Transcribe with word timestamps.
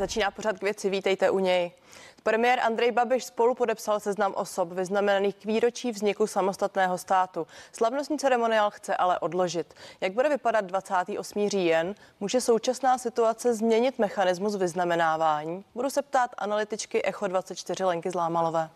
Začíná 0.00 0.30
pořád 0.30 0.58
k 0.58 0.62
věci, 0.62 0.90
vítejte 0.90 1.30
u 1.30 1.38
něj. 1.38 1.72
Premiér 2.22 2.60
Andrej 2.60 2.92
Babiš 2.92 3.24
spolu 3.24 3.54
podepsal 3.54 4.00
seznam 4.00 4.34
osob 4.36 4.72
vyznamenaných 4.72 5.36
k 5.36 5.44
výročí 5.44 5.92
vzniku 5.92 6.26
samostatného 6.26 6.98
státu. 6.98 7.46
Slavnostní 7.72 8.18
ceremoniál 8.18 8.70
chce 8.70 8.96
ale 8.96 9.18
odložit. 9.18 9.74
Jak 10.00 10.12
bude 10.12 10.28
vypadat 10.28 10.64
28. 10.64 11.48
říjen? 11.48 11.94
Může 12.20 12.40
současná 12.40 12.98
situace 12.98 13.54
změnit 13.54 13.98
mechanismus 13.98 14.56
vyznamenávání? 14.56 15.64
Budu 15.74 15.90
se 15.90 16.02
ptát 16.02 16.30
analytičky 16.38 17.04
Echo 17.04 17.26
24 17.26 17.84
Lenky 17.84 18.10
Zlámalové. 18.10 18.70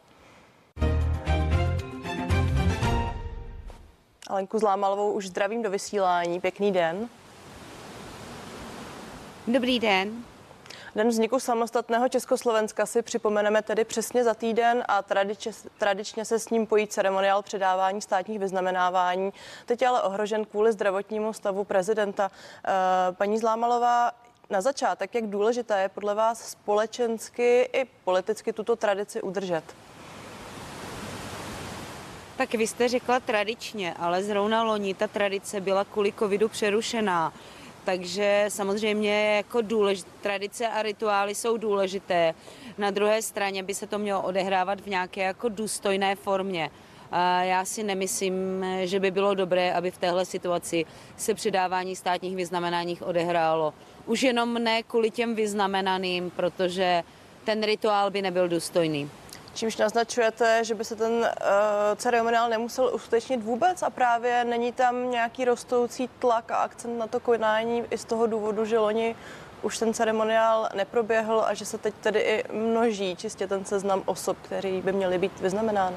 Lenku 4.30 4.58
Zlámalovou 4.58 5.12
už 5.12 5.26
zdravím 5.26 5.62
do 5.62 5.70
vysílání. 5.70 6.40
Pěkný 6.40 6.72
den. 6.72 7.08
Dobrý 9.46 9.80
den. 9.80 10.24
Den 10.96 11.08
vzniku 11.08 11.40
samostatného 11.40 12.08
Československa 12.08 12.86
si 12.86 13.02
připomeneme 13.02 13.62
tedy 13.62 13.84
přesně 13.84 14.24
za 14.24 14.34
týden 14.34 14.84
a 14.88 15.02
tradičně, 15.02 15.52
tradičně 15.78 16.24
se 16.24 16.38
s 16.38 16.50
ním 16.50 16.66
pojí 16.66 16.86
ceremoniál 16.86 17.42
předávání 17.42 18.02
státních 18.02 18.38
vyznamenávání. 18.38 19.32
Teď 19.66 19.82
je 19.82 19.88
ale 19.88 20.02
ohrožen 20.02 20.44
kvůli 20.44 20.72
zdravotnímu 20.72 21.32
stavu 21.32 21.64
prezidenta. 21.64 22.30
Eh, 22.30 23.12
paní 23.12 23.38
Zlámalová, 23.38 24.12
na 24.50 24.60
začátek, 24.60 25.14
jak 25.14 25.26
důležité 25.26 25.82
je 25.82 25.88
podle 25.88 26.14
vás 26.14 26.50
společensky 26.50 27.70
i 27.72 27.84
politicky 28.04 28.52
tuto 28.52 28.76
tradici 28.76 29.22
udržet? 29.22 29.64
Tak 32.36 32.54
vy 32.54 32.66
jste 32.66 32.88
řekla 32.88 33.20
tradičně, 33.20 33.94
ale 33.98 34.22
zrovna 34.22 34.62
loni 34.62 34.94
ta 34.94 35.08
tradice 35.08 35.60
byla 35.60 35.84
kvůli 35.84 36.12
covidu 36.12 36.48
přerušená. 36.48 37.32
Takže 37.84 38.44
samozřejmě 38.48 39.36
jako 39.36 39.60
důlež, 39.60 40.02
tradice 40.20 40.68
a 40.68 40.82
rituály 40.82 41.34
jsou 41.34 41.56
důležité. 41.56 42.34
Na 42.78 42.90
druhé 42.90 43.22
straně 43.22 43.62
by 43.62 43.74
se 43.74 43.86
to 43.86 43.98
mělo 43.98 44.22
odehrávat 44.22 44.80
v 44.80 44.86
nějaké 44.86 45.22
jako 45.22 45.48
důstojné 45.48 46.16
formě. 46.16 46.70
A 47.12 47.42
já 47.42 47.64
si 47.64 47.82
nemyslím, 47.82 48.64
že 48.84 49.00
by 49.00 49.10
bylo 49.10 49.34
dobré, 49.34 49.72
aby 49.72 49.90
v 49.90 49.98
téhle 49.98 50.24
situaci 50.24 50.84
se 51.16 51.34
předávání 51.34 51.96
státních 51.96 52.36
vyznamenáních 52.36 53.02
odehrálo. 53.02 53.74
Už 54.06 54.22
jenom 54.22 54.54
ne 54.54 54.82
kvůli 54.82 55.10
těm 55.10 55.34
vyznamenaným, 55.34 56.30
protože 56.30 57.02
ten 57.44 57.62
rituál 57.62 58.10
by 58.10 58.22
nebyl 58.22 58.48
důstojný 58.48 59.10
čímž 59.54 59.76
naznačujete, 59.76 60.64
že 60.64 60.74
by 60.74 60.84
se 60.84 60.96
ten 60.96 61.12
uh, 61.12 61.26
ceremoniál 61.96 62.48
nemusel 62.48 62.90
uskutečnit 62.94 63.42
vůbec 63.42 63.82
a 63.82 63.90
právě 63.90 64.44
není 64.44 64.72
tam 64.72 65.10
nějaký 65.10 65.44
rostoucí 65.44 66.10
tlak 66.18 66.50
a 66.50 66.56
akcent 66.56 66.98
na 66.98 67.06
to 67.06 67.20
konání 67.20 67.84
i 67.90 67.98
z 67.98 68.04
toho 68.04 68.26
důvodu, 68.26 68.64
že 68.64 68.78
loni 68.78 69.16
už 69.62 69.78
ten 69.78 69.94
ceremoniál 69.94 70.68
neproběhl 70.74 71.44
a 71.46 71.54
že 71.54 71.64
se 71.64 71.78
teď 71.78 71.94
tedy 72.00 72.20
i 72.20 72.44
množí 72.52 73.16
čistě 73.16 73.46
ten 73.46 73.64
seznam 73.64 74.02
osob, 74.06 74.36
který 74.42 74.80
by 74.80 74.92
měly 74.92 75.18
být 75.18 75.40
vyznamenány. 75.40 75.96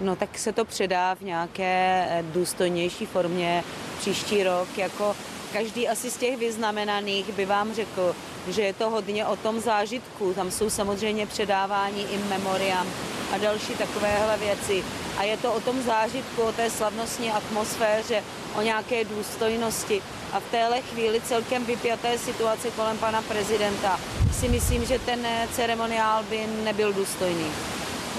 No 0.00 0.16
tak 0.16 0.38
se 0.38 0.52
to 0.52 0.64
předá 0.64 1.14
v 1.14 1.20
nějaké 1.20 2.06
eh, 2.08 2.22
důstojnější 2.22 3.06
formě 3.06 3.64
příští 3.98 4.42
rok. 4.42 4.78
Jako 4.78 5.16
každý 5.52 5.88
asi 5.88 6.10
z 6.10 6.16
těch 6.16 6.38
vyznamenaných 6.38 7.32
by 7.32 7.46
vám 7.46 7.74
řekl, 7.74 8.14
že 8.52 8.62
je 8.62 8.72
to 8.72 8.90
hodně 8.90 9.26
o 9.26 9.36
tom 9.36 9.60
zážitku. 9.60 10.34
Tam 10.34 10.50
jsou 10.50 10.70
samozřejmě 10.70 11.26
předávání 11.26 12.02
i 12.02 12.18
memoriam 12.28 12.86
a 13.34 13.38
další 13.38 13.74
takovéhle 13.74 14.36
věci. 14.36 14.84
A 15.18 15.22
je 15.22 15.36
to 15.36 15.52
o 15.52 15.60
tom 15.60 15.82
zážitku, 15.82 16.42
o 16.42 16.52
té 16.52 16.70
slavnostní 16.70 17.30
atmosféře, 17.30 18.24
o 18.54 18.62
nějaké 18.62 19.04
důstojnosti. 19.04 20.02
A 20.32 20.40
v 20.40 20.50
téhle 20.50 20.80
chvíli 20.80 21.20
celkem 21.20 21.64
vypjaté 21.64 22.18
situace 22.18 22.70
kolem 22.70 22.98
pana 22.98 23.22
prezidenta 23.22 24.00
si 24.40 24.48
myslím, 24.48 24.84
že 24.84 24.98
ten 24.98 25.26
ceremoniál 25.52 26.22
by 26.22 26.46
nebyl 26.64 26.92
důstojný. 26.92 27.46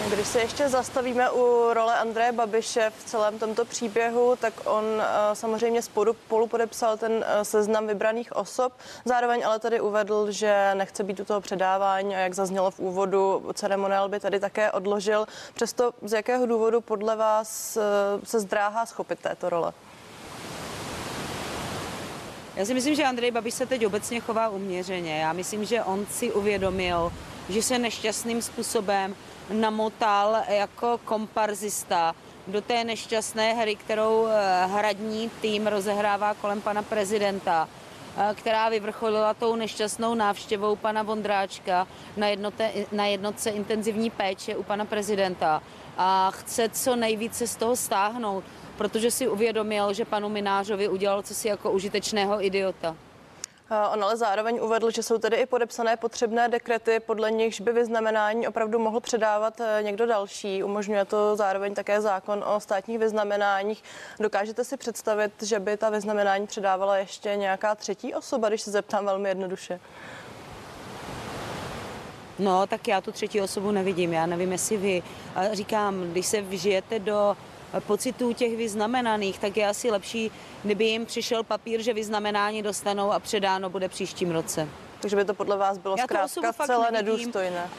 Když 0.10 0.28
se 0.28 0.40
ještě 0.40 0.70
zastavíme 0.70 1.32
u 1.32 1.74
role 1.74 2.00
Andreje 2.00 2.32
Babiše 2.32 2.92
v 2.98 3.04
celém 3.04 3.40
tomto 3.40 3.66
příběhu, 3.66 4.36
tak 4.36 4.54
on 4.66 4.84
eh, 5.00 5.36
samozřejmě 5.36 5.82
spolu 5.82 6.16
podepsal 6.50 6.98
ten 6.98 7.26
eh, 7.28 7.46
seznam 7.46 7.88
vybraných 7.88 8.36
osob. 8.36 8.74
Zároveň 9.06 9.46
ale 9.46 9.60
tady 9.60 9.82
uvedl, 9.82 10.32
že 10.32 10.72
nechce 10.76 11.04
být 11.04 11.20
u 11.20 11.26
toho 11.26 11.42
předávání 11.42 12.16
a 12.16 12.20
jak 12.20 12.34
zaznělo 12.34 12.72
v 12.72 12.80
úvodu, 12.80 13.52
ceremoniál 13.54 14.10
by 14.10 14.20
tady 14.20 14.40
také 14.40 14.72
odložil. 14.72 15.26
Přesto 15.54 15.92
z 16.02 16.14
jakého 16.14 16.46
důvodu 16.46 16.82
podle 16.82 17.16
vás 17.16 17.78
eh, 17.78 17.82
se 18.24 18.40
zdráhá 18.40 18.86
schopit 18.86 19.20
této 19.20 19.50
role? 19.50 19.74
Já 22.56 22.66
si 22.66 22.74
myslím, 22.74 22.96
že 22.96 23.04
Andrej 23.04 23.32
Babiš 23.32 23.54
se 23.54 23.66
teď 23.66 23.86
obecně 23.86 24.20
chová 24.20 24.50
uměřeně. 24.50 25.22
Já 25.22 25.34
myslím, 25.34 25.66
že 25.66 25.84
on 25.84 26.06
si 26.12 26.32
uvědomil, 26.32 27.12
že 27.50 27.64
se 27.64 27.80
nešťastným 27.80 28.42
způsobem 28.42 29.16
namotal 29.52 30.38
jako 30.48 31.00
komparzista 31.06 32.16
do 32.48 32.62
té 32.62 32.84
nešťastné 32.84 33.54
hry, 33.54 33.76
kterou 33.76 34.28
eh, 34.28 34.66
hradní 34.66 35.32
tým 35.42 35.68
rozehrává 35.68 36.34
kolem 36.34 36.62
pana 36.62 36.84
prezidenta 36.84 37.70
eh, 38.18 38.36
která 38.36 38.70
vyvrcholila 38.70 39.34
tou 39.34 39.56
nešťastnou 39.56 40.16
návštěvou 40.16 40.76
pana 40.76 41.04
Vondráčka 41.04 41.88
na, 42.18 42.28
jednote, 42.28 42.72
na 42.92 43.06
jednotce 43.06 43.50
intenzivní 43.50 44.10
péče 44.10 44.56
u 44.56 44.64
pana 44.64 44.86
prezidenta 44.86 45.64
a 45.98 46.32
chce 46.32 46.70
co 46.70 46.96
nejvíce 46.96 47.48
z 47.48 47.56
toho 47.56 47.76
stáhnout, 47.76 48.44
protože 48.78 49.12
si 49.12 49.28
uvědomil, 49.28 49.94
že 49.94 50.06
panu 50.06 50.30
Minářovi 50.30 50.88
udělal 50.88 51.22
co 51.22 51.34
si 51.34 51.48
jako 51.48 51.72
užitečného 51.72 52.46
idiota. 52.46 52.96
On 53.72 54.04
ale 54.04 54.18
zároveň 54.18 54.60
uvedl, 54.62 54.92
že 54.92 55.04
jsou 55.04 55.18
tedy 55.18 55.38
i 55.38 55.46
podepsané 55.46 55.98
potřebné 55.98 56.50
dekrety, 56.50 57.00
podle 57.00 57.32
nichž 57.32 57.62
by 57.62 57.74
vyznamenání 57.74 58.48
opravdu 58.48 58.80
mohl 58.80 59.00
předávat 59.00 59.62
eh, 59.62 59.84
někdo 59.84 60.06
další. 60.06 60.64
Umožňuje 60.64 61.06
to 61.06 61.36
zároveň 61.36 61.74
také 61.74 62.02
zákon 62.02 62.44
o 62.48 62.60
státních 62.60 63.00
vyznamenáních. 63.00 63.84
Dokážete 64.20 64.64
si 64.64 64.78
představit, 64.78 65.44
že 65.44 65.60
by 65.60 65.78
ta 65.78 65.90
vyznamenání 65.90 66.48
předávala 66.48 66.98
ještě 66.98 67.36
nějaká 67.36 67.76
třetí 67.76 68.14
osoba, 68.14 68.50
když 68.50 68.62
se 68.62 68.72
zeptám 68.72 69.06
velmi 69.06 69.30
jednoduše? 69.30 69.80
No, 72.40 72.68
tak 72.68 72.88
já 72.88 73.02
tu 73.02 73.12
třetí 73.12 73.42
osobu 73.42 73.72
nevidím. 73.72 74.14
Já 74.14 74.26
nevím, 74.26 74.52
jestli 74.52 74.78
vy. 74.78 75.04
A 75.36 75.54
říkám, 75.54 76.12
když 76.12 76.26
se 76.26 76.42
vžijete 76.42 77.00
do 77.00 77.38
pocitů 77.80 78.34
těch 78.34 78.58
vyznamenaných, 78.58 79.40
tak 79.40 79.58
je 79.58 79.68
asi 79.68 79.92
lepší, 79.92 80.32
kdyby 80.64 80.86
jim 80.86 81.06
přišel 81.06 81.44
papír, 81.44 81.82
že 81.82 81.94
vyznamenání 81.94 82.62
dostanou 82.62 83.12
a 83.12 83.20
předáno 83.20 83.70
bude 83.70 83.90
příštím 83.90 84.32
roce. 84.32 84.68
Takže 85.02 85.16
by 85.16 85.26
to 85.26 85.34
podle 85.34 85.58
vás 85.58 85.78
bylo 85.78 85.96
Já 85.98 86.04
zkrátka 86.04 86.54
celé 86.66 86.92
nedůstojné. 86.92 87.70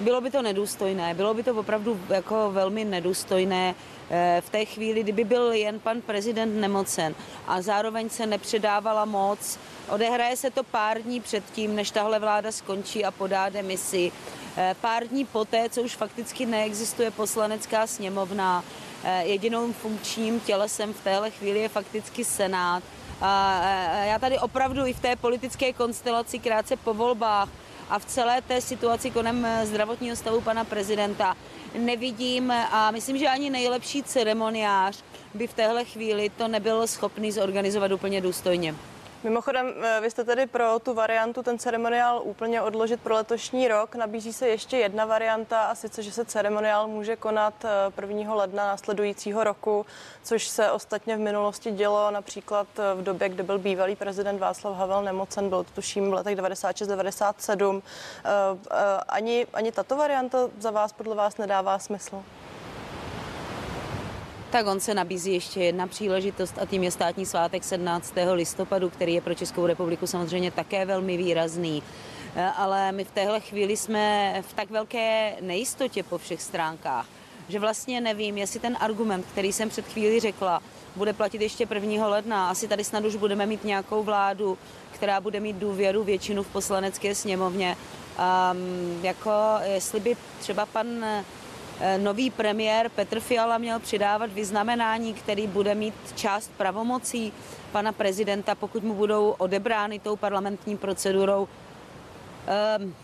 Bylo 0.00 0.20
by 0.20 0.30
to 0.30 0.42
nedůstojné, 0.42 1.14
bylo 1.14 1.34
by 1.34 1.42
to 1.42 1.54
opravdu 1.54 2.00
jako 2.08 2.50
velmi 2.52 2.84
nedůstojné 2.84 3.74
eh, 4.10 4.42
v 4.46 4.50
té 4.50 4.64
chvíli, 4.64 5.02
kdyby 5.02 5.24
byl 5.24 5.52
jen 5.52 5.80
pan 5.80 6.00
prezident 6.00 6.60
nemocen 6.60 7.14
a 7.46 7.62
zároveň 7.62 8.08
se 8.08 8.26
nepředávala 8.26 9.04
moc. 9.04 9.58
Odehraje 9.88 10.36
se 10.36 10.50
to 10.50 10.62
pár 10.62 11.02
dní 11.02 11.20
předtím, 11.20 11.76
než 11.76 11.90
tahle 11.90 12.18
vláda 12.18 12.52
skončí 12.52 13.04
a 13.04 13.10
podá 13.10 13.48
demisi. 13.48 14.12
Eh, 14.58 14.74
pár 14.80 15.06
dní 15.06 15.24
poté, 15.24 15.68
co 15.68 15.82
už 15.82 15.96
fakticky 15.96 16.46
neexistuje 16.46 17.10
poslanecká 17.10 17.86
sněmovna, 17.86 18.64
eh, 19.04 19.24
jedinou 19.24 19.72
funkčním 19.72 20.40
tělesem 20.40 20.94
v 20.94 21.00
téhle 21.00 21.30
chvíli 21.30 21.58
je 21.58 21.68
fakticky 21.68 22.24
Senát. 22.24 22.82
A 23.20 23.60
eh, 23.64 24.06
já 24.06 24.18
tady 24.18 24.38
opravdu 24.38 24.86
i 24.86 24.92
v 24.92 25.00
té 25.00 25.16
politické 25.16 25.72
konstelaci 25.72 26.38
krátce 26.38 26.76
po 26.76 26.94
volbách 26.94 27.48
a 27.90 27.98
v 27.98 28.04
celé 28.04 28.42
té 28.42 28.60
situaci 28.60 29.10
konem 29.10 29.46
zdravotního 29.64 30.16
stavu 30.16 30.40
pana 30.40 30.64
prezidenta 30.64 31.36
nevidím 31.78 32.50
a 32.50 32.90
myslím, 32.90 33.18
že 33.18 33.28
ani 33.28 33.50
nejlepší 33.50 34.02
ceremoniář 34.02 35.02
by 35.34 35.46
v 35.46 35.54
téhle 35.54 35.84
chvíli 35.84 36.30
to 36.30 36.48
nebyl 36.48 36.86
schopný 36.86 37.32
zorganizovat 37.32 37.92
úplně 37.92 38.20
důstojně. 38.20 38.74
Mimochodem, 39.24 39.74
eh, 39.82 40.00
vy 40.00 40.10
jste 40.10 40.24
tedy 40.24 40.46
pro 40.46 40.78
tu 40.78 40.94
variantu 40.94 41.42
ten 41.42 41.58
ceremoniál 41.58 42.20
úplně 42.24 42.62
odložit 42.62 43.00
pro 43.00 43.14
letošní 43.14 43.68
rok. 43.68 43.94
Nabízí 43.94 44.32
se 44.32 44.48
ještě 44.48 44.76
jedna 44.76 45.04
varianta 45.04 45.62
a 45.62 45.74
sice, 45.74 46.02
že 46.02 46.12
se 46.12 46.24
ceremoniál 46.24 46.88
může 46.88 47.16
konat 47.16 47.54
1. 47.96 48.32
Eh, 48.32 48.34
ledna 48.34 48.66
následujícího 48.66 49.44
roku, 49.44 49.86
což 50.22 50.48
se 50.48 50.70
ostatně 50.70 51.16
v 51.16 51.20
minulosti 51.20 51.72
dělo 51.72 52.10
například 52.10 52.66
eh, 52.78 52.94
v 52.94 53.02
době, 53.02 53.28
kdy 53.28 53.42
byl 53.42 53.58
bývalý 53.58 53.96
prezident 53.96 54.38
Václav 54.38 54.76
Havel 54.76 55.02
nemocen, 55.02 55.48
byl 55.48 55.64
to 55.64 55.70
tuším 55.74 56.10
v 56.10 56.14
letech 56.14 56.36
96-97. 56.36 57.82
Ani, 59.08 59.46
ani 59.52 59.72
tato 59.72 59.96
varianta 59.96 60.38
za 60.58 60.70
vás 60.70 60.92
podle 60.92 61.14
vás 61.14 61.36
nedává 61.36 61.78
smysl? 61.78 62.22
Tak 64.56 64.66
on 64.66 64.80
se 64.80 64.94
nabízí 64.94 65.32
ještě 65.32 65.60
jedna 65.60 65.86
příležitost 65.86 66.58
a 66.58 66.66
tím 66.66 66.82
je 66.82 66.90
státní 66.90 67.26
svátek 67.26 67.64
17. 67.64 68.14
listopadu, 68.32 68.90
který 68.90 69.14
je 69.14 69.20
pro 69.20 69.34
Českou 69.34 69.66
republiku 69.66 70.06
samozřejmě 70.06 70.50
také 70.50 70.86
velmi 70.86 71.16
výrazný. 71.16 71.82
E, 72.36 72.46
ale 72.56 72.92
my 72.92 73.04
v 73.04 73.10
téhle 73.10 73.40
chvíli 73.40 73.76
jsme 73.76 74.34
v 74.48 74.52
tak 74.52 74.70
velké 74.70 75.36
nejistotě 75.40 76.02
po 76.02 76.18
všech 76.18 76.42
stránkách, 76.42 77.06
že 77.48 77.58
vlastně 77.58 78.00
nevím, 78.00 78.38
jestli 78.38 78.60
ten 78.60 78.76
argument, 78.80 79.26
který 79.32 79.52
jsem 79.52 79.68
před 79.68 79.84
chvíli 79.84 80.20
řekla, 80.20 80.62
bude 80.96 81.12
platit 81.12 81.40
ještě 81.40 81.68
1. 81.74 82.06
ledna. 82.06 82.50
Asi 82.50 82.68
tady 82.68 82.84
snad 82.84 83.04
už 83.04 83.16
budeme 83.16 83.46
mít 83.46 83.64
nějakou 83.64 84.02
vládu, 84.02 84.58
která 84.90 85.20
bude 85.20 85.40
mít 85.40 85.56
důvěru 85.56 86.04
většinu 86.04 86.42
v 86.42 86.52
poslanecké 86.52 87.14
sněmovně. 87.14 87.76
Um, 87.76 89.04
jako 89.04 89.30
jestli 89.64 90.00
by 90.00 90.16
třeba 90.40 90.66
pan 90.66 91.04
eh, 91.04 91.24
nový 91.98 92.30
premiér 92.30 92.88
Petr 92.88 93.20
Fiala 93.20 93.58
měl 93.58 93.80
přidávat 93.80 94.32
vyznamenání, 94.32 95.14
který 95.14 95.46
bude 95.46 95.74
mít 95.74 95.94
část 96.14 96.50
pravomocí 96.56 97.32
pana 97.72 97.92
prezidenta, 97.92 98.54
pokud 98.54 98.82
mu 98.82 98.94
budou 98.94 99.30
odebrány 99.38 99.98
tou 99.98 100.16
parlamentní 100.16 100.76
procedurou. 100.76 101.48
Um, 102.78 102.94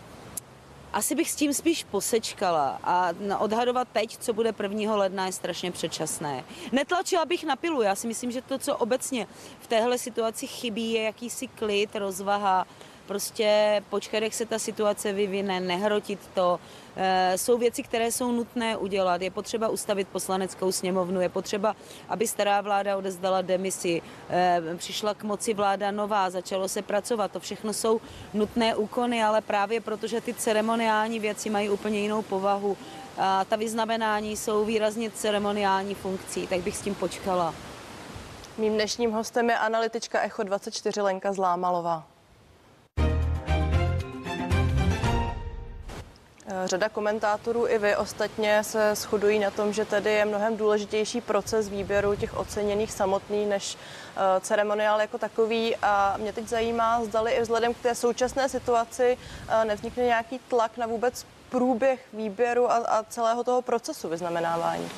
asi 0.93 1.15
bych 1.15 1.31
s 1.31 1.35
tím 1.35 1.53
spíš 1.53 1.83
posečkala 1.83 2.79
a 2.83 3.11
odhadovat 3.39 3.87
teď, 3.93 4.17
co 4.17 4.33
bude 4.33 4.53
1. 4.61 4.95
ledna, 4.95 5.25
je 5.25 5.31
strašně 5.31 5.71
předčasné. 5.71 6.43
Netlačila 6.71 7.25
bych 7.25 7.43
na 7.43 7.55
pilu, 7.55 7.81
já 7.81 7.95
si 7.95 8.07
myslím, 8.07 8.31
že 8.31 8.41
to, 8.41 8.59
co 8.59 8.77
obecně 8.77 9.27
v 9.59 9.67
téhle 9.67 9.97
situaci 9.97 10.47
chybí, 10.47 10.91
je 10.91 11.01
jakýsi 11.01 11.47
klid, 11.47 11.95
rozvaha, 11.95 12.67
prostě 13.07 13.81
počkat, 13.89 14.23
jak 14.23 14.33
se 14.33 14.45
ta 14.45 14.59
situace 14.59 15.13
vyvine, 15.13 15.59
nehrotit 15.59 16.19
to. 16.33 16.59
E, 16.95 17.37
jsou 17.37 17.57
věci, 17.57 17.83
které 17.83 18.11
jsou 18.11 18.31
nutné 18.31 18.77
udělat. 18.77 19.21
Je 19.21 19.31
potřeba 19.31 19.67
ustavit 19.67 20.07
poslaneckou 20.07 20.71
sněmovnu, 20.71 21.21
je 21.21 21.29
potřeba, 21.29 21.75
aby 22.09 22.27
stará 22.27 22.61
vláda 22.61 22.97
odezdala 22.97 23.41
demisi, 23.41 24.01
e, 24.29 24.61
přišla 24.77 25.13
k 25.13 25.23
moci 25.23 25.53
vláda 25.53 25.91
nová, 25.91 26.29
začalo 26.29 26.67
se 26.67 26.81
pracovat. 26.81 27.31
To 27.31 27.39
všechno 27.39 27.73
jsou 27.73 28.01
nutné 28.33 28.75
úkony, 28.75 29.23
ale 29.23 29.41
právě 29.41 29.81
protože 29.81 30.21
ty 30.21 30.33
ceremoniální 30.33 31.19
věci 31.19 31.49
mají 31.49 31.69
úplně 31.69 31.99
jinou 31.99 32.21
povahu, 32.21 32.77
a 33.17 33.45
ta 33.45 33.55
vyznamenání 33.55 34.37
jsou 34.37 34.65
výrazně 34.65 35.11
ceremoniální 35.11 35.95
funkcí, 35.95 36.47
tak 36.47 36.59
bych 36.59 36.77
s 36.77 36.81
tím 36.81 36.95
počkala. 36.95 37.55
Mým 38.57 38.73
dnešním 38.73 39.11
hostem 39.11 39.49
je 39.49 39.57
analytička 39.57 40.21
Echo 40.21 40.43
24 40.43 41.01
Lenka 41.01 41.33
Zlámalová. 41.33 42.12
Řada 46.65 46.89
komentátorů 46.89 47.67
i 47.67 47.77
vy 47.77 47.95
ostatně 47.95 48.63
se 48.63 48.95
shodují 48.95 49.39
na 49.39 49.51
tom, 49.51 49.73
že 49.73 49.85
tedy 49.85 50.11
je 50.11 50.25
mnohem 50.25 50.57
důležitější 50.57 51.21
proces 51.21 51.69
výběru 51.69 52.15
těch 52.15 52.37
oceněných 52.37 52.91
samotný 52.91 53.45
než 53.45 53.77
eh, 53.77 54.39
ceremoniál 54.41 55.01
jako 55.01 55.17
takový. 55.17 55.75
A 55.75 56.15
mě 56.17 56.33
teď 56.33 56.47
zajímá, 56.47 57.03
zdali 57.03 57.31
i 57.31 57.41
vzhledem 57.41 57.73
k 57.73 57.79
té 57.79 57.95
současné 57.95 58.49
situaci 58.49 59.17
eh, 59.49 59.65
nevznikne 59.65 60.03
nějaký 60.03 60.39
tlak 60.47 60.77
na 60.77 60.87
vůbec 60.87 61.25
průběh 61.49 61.99
výběru 62.13 62.71
a, 62.71 62.75
a 62.75 63.03
celého 63.03 63.43
toho 63.43 63.61
procesu 63.61 64.09
vyznamenávání. 64.09 64.89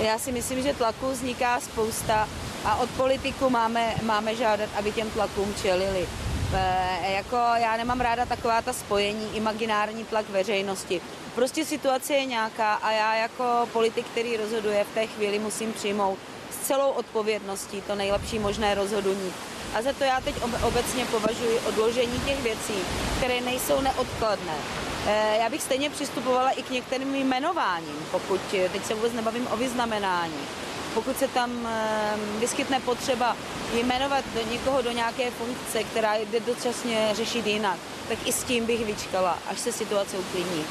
Já 0.00 0.18
si 0.18 0.32
myslím, 0.32 0.62
že 0.62 0.74
tlaku 0.74 1.10
vzniká 1.10 1.60
spousta 1.60 2.28
a 2.64 2.76
od 2.76 2.90
politiku 2.90 3.50
máme, 3.50 3.94
máme 4.02 4.34
žádat, 4.34 4.70
aby 4.78 4.92
těm 4.92 5.10
tlakům 5.10 5.54
čelili. 5.62 6.08
E, 6.54 7.12
jako 7.12 7.36
já 7.36 7.76
nemám 7.76 8.00
ráda 8.00 8.26
taková 8.26 8.62
ta 8.62 8.72
spojení, 8.72 9.36
imaginární 9.36 10.04
tlak 10.04 10.30
veřejnosti. 10.30 11.00
Prostě 11.34 11.64
situace 11.64 12.14
je 12.14 12.24
nějaká 12.24 12.74
a 12.74 12.90
já 12.90 13.14
jako 13.14 13.68
politik, 13.72 14.06
který 14.06 14.36
rozhoduje 14.36 14.84
v 14.84 14.94
té 14.94 15.06
chvíli, 15.06 15.38
musím 15.38 15.72
přijmout 15.72 16.18
s 16.50 16.66
celou 16.66 16.90
odpovědností 16.90 17.80
to 17.80 17.94
nejlepší 17.94 18.38
možné 18.38 18.74
rozhodnutí. 18.74 19.32
A 19.74 19.82
za 19.82 19.92
to 19.92 20.04
já 20.04 20.20
teď 20.20 20.34
obecně 20.62 21.04
považuji 21.04 21.58
odložení 21.58 22.20
těch 22.20 22.42
věcí, 22.42 22.74
které 23.16 23.40
nejsou 23.40 23.80
neodkladné. 23.80 24.56
E, 25.06 25.36
já 25.40 25.48
bych 25.48 25.62
stejně 25.62 25.90
přistupovala 25.90 26.50
i 26.50 26.62
k 26.62 26.70
některým 26.70 27.14
jmenováním, 27.14 28.06
pokud 28.10 28.40
teď 28.72 28.84
se 28.84 28.94
vůbec 28.94 29.12
nebavím 29.12 29.48
o 29.52 29.56
vyznamenání 29.56 30.40
pokud 30.94 31.18
se 31.18 31.28
tam 31.28 31.50
ehm, 31.66 32.20
vyskytne 32.40 32.80
potřeba 32.80 33.36
jmenovat 33.74 34.24
někoho 34.50 34.82
do 34.82 34.90
nějaké 34.90 35.30
funkce, 35.30 35.84
která 35.84 36.16
jde 36.16 36.40
dočasně 36.40 37.08
řešit 37.12 37.46
jinak, 37.46 37.78
tak 38.08 38.18
i 38.26 38.32
s 38.32 38.44
tím 38.44 38.66
bych 38.66 38.86
vyčkala, 38.86 39.38
až 39.48 39.58
se 39.60 39.72
situace 39.72 40.18
uklidní. 40.18 40.64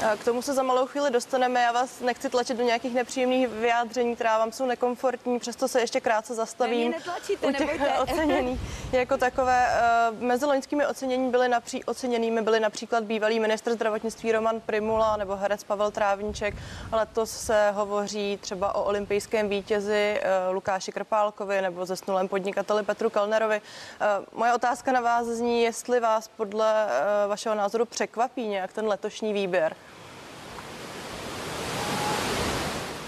K 0.00 0.24
tomu 0.24 0.42
se 0.42 0.54
za 0.54 0.62
malou 0.62 0.86
chvíli 0.86 1.10
dostaneme. 1.10 1.62
Já 1.62 1.72
vás 1.72 2.00
nechci 2.00 2.28
tlačit 2.30 2.56
do 2.56 2.62
nějakých 2.64 2.94
nepříjemných 2.94 3.48
vyjádření, 3.48 4.14
která 4.14 4.38
vám 4.38 4.52
jsou 4.52 4.66
nekomfortní, 4.66 5.38
přesto 5.38 5.68
se 5.68 5.80
ještě 5.80 6.00
krátce 6.00 6.34
zastavím. 6.34 6.90
Netlačíte, 6.90 7.46
u 7.46 7.52
těch 7.52 7.80
ocenění 8.02 8.60
jako 8.92 9.16
takové. 9.16 9.66
Eh, 9.70 10.10
mezi 10.18 10.46
loňskými 10.46 10.86
ocenění 10.86 11.30
byly 11.30 11.48
napří, 11.48 11.84
oceněnými 11.84 12.42
byly 12.42 12.60
například 12.60 13.04
bývalý 13.04 13.40
ministr 13.40 13.72
zdravotnictví 13.72 14.32
Roman 14.32 14.60
Primula 14.60 15.16
nebo 15.16 15.36
herec 15.36 15.64
Pavel 15.64 15.90
Trávníček. 15.90 16.54
Letos 16.92 17.30
se 17.30 17.70
hovoří 17.70 18.38
třeba 18.42 18.74
o 18.74 18.84
olympijském 18.84 19.48
vítězi 19.48 20.20
eh, 20.22 20.50
Lukáši 20.52 20.92
Krpálkovi 20.92 21.62
nebo 21.62 21.86
zesnulém 21.86 22.28
podnikateli 22.28 22.82
Petru 22.82 23.10
Kalnerovi. 23.10 23.56
Eh, 24.00 24.06
moje 24.32 24.54
otázka 24.54 24.92
na 24.92 25.00
vás 25.00 25.26
zní, 25.26 25.62
jestli 25.62 26.00
vás 26.00 26.28
podle 26.28 26.86
vašeho 27.28 27.54
názoru 27.54 27.84
překvapí 27.84 28.46
nějak 28.46 28.72
ten 28.72 28.86
letošní 28.86 29.32
výběr. 29.32 29.76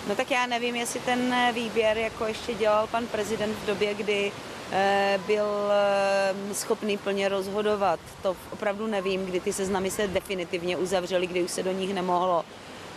No 0.09 0.17
tak 0.17 0.31
já 0.31 0.47
nevím, 0.47 0.77
jestli 0.77 1.01
ten 1.01 1.33
eh, 1.33 1.53
výběr 1.53 1.99
jako 1.99 2.27
ještě 2.27 2.55
dělal 2.55 2.87
pan 2.87 3.07
prezident 3.07 3.55
v 3.55 3.67
době, 3.67 3.95
kdy 3.95 4.33
eh, 4.73 5.21
byl 5.27 5.47
eh, 5.71 6.55
schopný 6.55 6.99
plně 6.99 7.29
rozhodovat. 7.29 8.01
To 8.23 8.37
opravdu 8.53 8.87
nevím, 8.87 9.27
kdy 9.27 9.41
ty 9.41 9.53
seznamy 9.53 9.91
se 9.91 10.09
definitivně 10.09 10.77
uzavřely, 10.77 11.27
kdy 11.27 11.43
už 11.43 11.51
se 11.51 11.63
do 11.63 11.73
nich 11.73 11.95
nemohlo. 11.95 12.45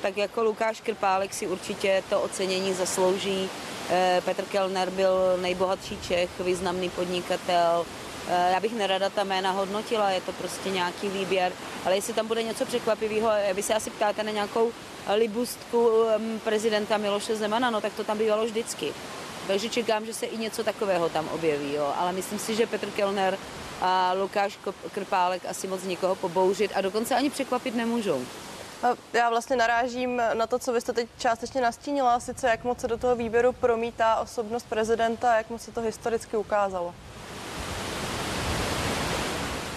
Tak 0.01 0.17
jako 0.17 0.43
Lukáš 0.43 0.81
Krpálek 0.81 1.33
si 1.33 1.47
určitě 1.47 2.03
to 2.09 2.21
ocenění 2.21 2.73
zaslouží. 2.73 3.49
Petr 4.25 4.43
Kellner 4.43 4.89
byl 4.89 5.37
nejbohatší 5.41 5.97
Čech, 6.07 6.29
významný 6.39 6.89
podnikatel. 6.89 7.85
Já 8.27 8.59
bych 8.59 8.73
nerada 8.73 9.09
ta 9.09 9.23
jména 9.23 9.51
hodnotila, 9.51 10.09
je 10.09 10.21
to 10.21 10.31
prostě 10.31 10.69
nějaký 10.69 11.09
výběr, 11.09 11.51
ale 11.85 11.95
jestli 11.95 12.13
tam 12.13 12.27
bude 12.27 12.43
něco 12.43 12.65
překvapivého, 12.65 13.29
vy 13.53 13.63
se 13.63 13.73
asi 13.73 13.89
ptáte 13.89 14.23
na 14.23 14.31
nějakou 14.31 14.71
libustku 15.15 15.89
prezidenta 16.43 16.97
Miloše 16.97 17.35
Zemana, 17.35 17.69
no 17.69 17.81
tak 17.81 17.93
to 17.93 18.03
tam 18.03 18.17
bývalo 18.17 18.45
vždycky. 18.45 18.93
Takže 19.47 19.69
čekám, 19.69 20.05
že 20.05 20.13
se 20.13 20.25
i 20.25 20.37
něco 20.37 20.63
takového 20.63 21.09
tam 21.09 21.27
objeví, 21.27 21.73
jo. 21.73 21.93
ale 21.97 22.11
myslím 22.11 22.39
si, 22.39 22.55
že 22.55 22.67
Petr 22.67 22.89
Kellner 22.89 23.37
a 23.81 24.13
Lukáš 24.13 24.59
Krpálek 24.91 25.45
asi 25.45 25.67
moc 25.67 25.83
nikoho 25.83 26.15
pobouřit 26.15 26.71
a 26.75 26.81
dokonce 26.81 27.15
ani 27.15 27.29
překvapit 27.29 27.75
nemůžou. 27.75 28.25
Já 29.13 29.29
vlastně 29.29 29.55
narážím 29.55 30.21
na 30.33 30.47
to, 30.47 30.59
co 30.59 30.73
vy 30.73 30.81
jste 30.81 30.93
teď 30.93 31.07
částečně 31.17 31.61
nastínila, 31.61 32.19
sice 32.19 32.47
jak 32.47 32.63
moc 32.63 32.79
se 32.79 32.87
do 32.87 32.97
toho 32.97 33.15
výběru 33.15 33.53
promítá 33.53 34.15
osobnost 34.15 34.65
prezidenta, 34.69 35.37
jak 35.37 35.49
moc 35.49 35.61
se 35.61 35.71
to 35.71 35.81
historicky 35.81 36.37
ukázalo. 36.37 36.95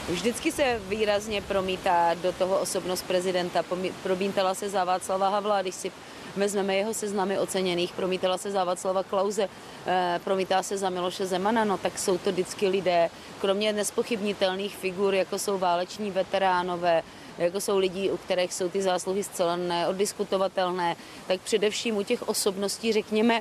Vždycky 0.08 0.52
se 0.52 0.80
výrazně 0.88 1.42
promítá 1.42 2.14
do 2.14 2.32
toho 2.32 2.58
osobnost 2.58 3.02
prezidenta. 3.02 3.64
Promítala 4.02 4.54
se 4.54 4.68
za 4.68 4.84
Václava 4.84 5.28
Havla, 5.28 5.62
když 5.62 5.74
si 5.74 5.92
vezmeme 6.36 6.76
jeho 6.76 6.94
seznamy 6.94 7.38
oceněných, 7.38 7.92
promítala 7.92 8.38
se 8.38 8.50
za 8.50 8.64
Václava 8.64 9.02
Klauze, 9.02 9.48
eh, 9.86 10.20
promítá 10.24 10.62
se 10.62 10.78
za 10.78 10.90
Miloše 10.90 11.26
Zemana, 11.26 11.64
no 11.64 11.78
tak 11.78 11.98
jsou 11.98 12.18
to 12.18 12.32
vždycky 12.32 12.68
lidé, 12.68 13.10
kromě 13.40 13.72
nespochybnitelných 13.72 14.76
figur, 14.76 15.14
jako 15.14 15.38
jsou 15.38 15.58
váleční 15.58 16.10
veteránové, 16.10 17.02
jako 17.38 17.60
jsou 17.60 17.78
lidi, 17.78 18.10
u 18.10 18.16
kterých 18.16 18.54
jsou 18.54 18.68
ty 18.68 18.82
zásluhy 18.82 19.24
zcela 19.24 19.56
neoddiskutovatelné, 19.56 20.96
tak 21.26 21.40
především 21.40 21.96
u 21.96 22.02
těch 22.02 22.28
osobností, 22.28 22.92
řekněme, 22.92 23.40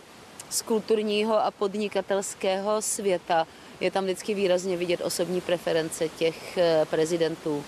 z 0.50 0.62
kulturního 0.62 1.46
a 1.46 1.52
podnikatelského 1.52 2.82
světa, 2.82 3.48
je 3.80 3.92
tam 3.92 4.04
vždycky 4.04 4.34
výrazně 4.34 4.78
vidět 4.78 5.02
osobní 5.02 5.42
preference 5.42 6.10
těch 6.10 6.58
eh, 6.58 6.86
prezidentů. 6.90 7.64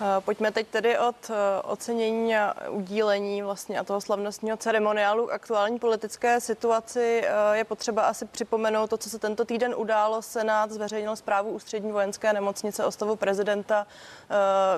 Eh, 0.00 0.20
pojďme 0.20 0.52
teď 0.52 0.66
tedy 0.68 0.98
od 0.98 1.16
eh, 1.30 1.62
ocenění 1.62 2.36
a 2.36 2.54
udílení 2.70 3.42
vlastně 3.42 3.78
a 3.78 3.84
toho 3.84 4.00
slavnostního 4.00 4.56
ceremoniálu 4.56 5.26
k 5.26 5.32
aktuální 5.32 5.78
politické 5.78 6.40
situaci. 6.40 7.22
Eh, 7.24 7.56
je 7.56 7.64
potřeba 7.64 8.02
asi 8.02 8.24
připomenout 8.24 8.90
to, 8.90 8.96
co 8.96 9.10
se 9.10 9.18
tento 9.18 9.44
týden 9.44 9.74
událo. 9.76 10.22
Senát 10.22 10.70
zveřejnil 10.70 11.16
zprávu 11.16 11.50
ústřední 11.50 11.92
vojenské 11.92 12.32
nemocnice 12.32 12.84
o 12.84 12.90
stavu 12.90 13.16
prezidenta. 13.16 13.86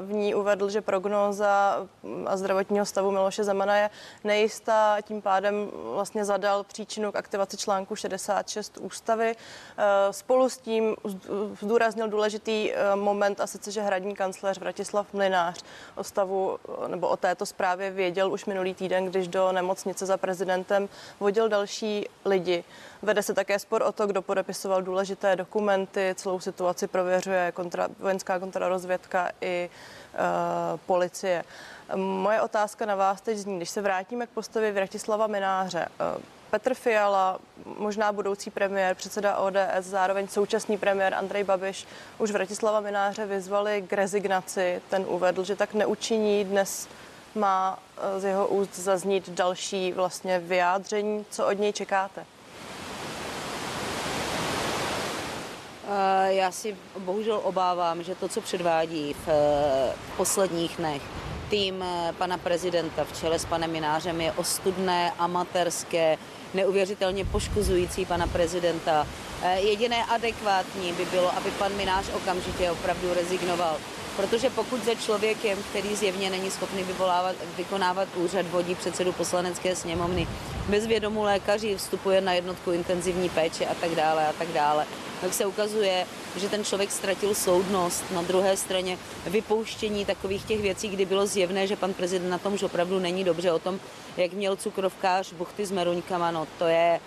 V 0.00 0.12
ní 0.12 0.34
uvedl, 0.34 0.70
že 0.70 0.80
prognóza 0.80 1.86
mm, 2.02 2.26
a 2.28 2.36
zdravotního 2.36 2.84
stavu 2.84 3.10
Miloše 3.10 3.44
Zemana 3.44 3.76
je 3.76 3.90
nejistá. 4.24 4.96
Tím 5.02 5.22
pádem 5.22 5.70
vlastně 5.72 6.24
zadal 6.24 6.64
příčinu 6.64 7.12
k 7.12 7.16
aktivaci 7.16 7.56
článku 7.56 7.96
66 7.96 8.78
ústavy. 8.78 9.36
Spolu 10.10 10.48
s 10.48 10.58
tím 10.58 10.96
zdůraznil 11.60 12.08
důležitý 12.08 12.72
moment 12.94 13.40
a 13.40 13.46
sice, 13.46 13.70
že 13.70 13.82
hradní 13.82 14.14
kancléř 14.14 14.58
Vratislav 14.58 15.06
Mlinář 15.16 15.62
o 15.94 16.04
stavu 16.04 16.58
nebo 16.86 17.08
o 17.08 17.16
této 17.16 17.46
zprávě 17.46 17.90
věděl 17.90 18.32
už 18.32 18.44
minulý 18.44 18.74
týden, 18.74 19.06
když 19.06 19.28
do 19.28 19.52
nemocnice 19.52 20.06
za 20.06 20.16
prezidentem 20.16 20.88
vodil 21.20 21.48
další 21.48 22.06
lidi. 22.24 22.64
Vede 23.02 23.22
se 23.22 23.34
také 23.34 23.58
spor 23.58 23.82
o 23.82 23.92
to, 23.92 24.06
kdo 24.06 24.22
podepisoval 24.22 24.82
důležité 24.82 25.36
dokumenty, 25.36 26.14
celou 26.16 26.40
situaci 26.40 26.86
prověřuje 26.86 27.52
kontra, 27.52 27.88
vojenská 27.98 28.38
kontrarozvědka 28.38 29.30
i 29.40 29.70
uh, 29.70 30.80
policie. 30.86 31.44
Moje 31.94 32.42
otázka 32.42 32.86
na 32.86 32.94
vás 32.94 33.20
teď 33.20 33.38
zní, 33.38 33.56
když 33.56 33.70
se 33.70 33.82
vrátíme 33.82 34.26
k 34.26 34.30
postavě 34.30 34.72
Vratislava 34.72 35.26
Mináře. 35.26 35.88
Uh, 36.16 36.35
Petr 36.50 36.74
Fiala, 36.74 37.38
možná 37.78 38.12
budoucí 38.12 38.50
premiér, 38.50 38.94
předseda 38.94 39.36
ODS, 39.36 39.86
zároveň 39.86 40.28
současný 40.28 40.78
premiér 40.78 41.14
Andrej 41.14 41.44
Babiš 41.44 41.86
už 42.18 42.30
Vratislava 42.30 42.80
Mináře 42.80 43.26
vyzvali 43.26 43.84
k 43.88 43.92
rezignaci. 43.92 44.82
Ten 44.90 45.04
uvedl, 45.08 45.44
že 45.44 45.56
tak 45.56 45.74
neučiní. 45.74 46.44
Dnes 46.44 46.88
má 47.34 47.78
z 48.18 48.24
jeho 48.24 48.46
úst 48.46 48.78
zaznít 48.78 49.28
další 49.28 49.92
vlastně 49.92 50.38
vyjádření. 50.38 51.24
Co 51.30 51.46
od 51.46 51.58
něj 51.58 51.72
čekáte? 51.72 52.24
Eh, 55.88 56.34
já 56.34 56.50
si 56.50 56.76
bohužel 56.98 57.40
obávám, 57.44 58.02
že 58.02 58.14
to, 58.14 58.28
co 58.28 58.40
předvádí 58.40 59.12
v 59.12 59.28
eh, 59.28 59.92
posledních 60.16 60.76
dnech 60.76 61.02
tým 61.50 61.82
eh, 61.82 62.12
pana 62.18 62.38
prezidenta 62.38 63.04
v 63.04 63.12
čele 63.20 63.38
s 63.38 63.44
panem 63.44 63.70
Minářem, 63.70 64.20
je 64.20 64.32
ostudné, 64.32 65.12
amatérské, 65.18 66.18
neuvěřitelně 66.54 67.24
poškozující 67.24 68.04
pana 68.04 68.26
prezidenta. 68.26 69.06
Jediné 69.56 70.04
adekvátní 70.04 70.92
by 70.92 71.04
bylo, 71.04 71.36
aby 71.36 71.50
pan 71.50 71.72
Minář 71.76 72.04
okamžitě 72.14 72.70
opravdu 72.70 73.14
rezignoval. 73.14 73.76
Protože 74.16 74.50
pokud 74.50 74.84
za 74.84 74.94
člověkem, 74.94 75.58
který 75.70 75.96
zjevně 75.96 76.30
není 76.30 76.50
schopný 76.50 76.82
vyvolávat, 76.82 77.36
vykonávat 77.56 78.08
úřad, 78.16 78.46
vodí 78.46 78.74
předsedu 78.74 79.12
poslanecké 79.12 79.76
sněmovny, 79.76 80.28
bez 80.68 80.86
vědomu 80.86 81.22
lékaři 81.22 81.76
vstupuje 81.76 82.20
na 82.20 82.32
jednotku 82.32 82.72
intenzivní 82.72 83.28
péče 83.28 83.66
a 83.66 83.74
tak 83.74 83.90
dále 83.90 84.28
a 84.28 84.32
tak 84.32 84.48
dále, 84.48 84.86
tak 85.20 85.34
se 85.34 85.46
ukazuje, 85.46 86.06
že 86.36 86.48
ten 86.48 86.64
člověk 86.64 86.90
ztratil 86.90 87.34
soudnost. 87.34 88.04
Na 88.10 88.22
druhé 88.22 88.56
straně 88.56 88.98
vypouštění 89.26 90.04
takových 90.04 90.44
těch 90.44 90.60
věcí, 90.60 90.88
kdy 90.88 91.04
bylo 91.04 91.26
zjevné, 91.26 91.66
že 91.66 91.76
pan 91.76 91.94
prezident 91.94 92.30
na 92.30 92.38
tom 92.38 92.54
už 92.54 92.62
opravdu 92.62 92.98
není 92.98 93.24
dobře, 93.24 93.52
o 93.52 93.58
tom, 93.58 93.80
jak 94.16 94.32
měl 94.32 94.56
cukrovkář 94.56 95.32
buchty 95.32 95.66
s 95.66 95.70
meruňkama, 95.70 96.30
no 96.30 96.46
to 96.58 96.66
je... 96.66 97.00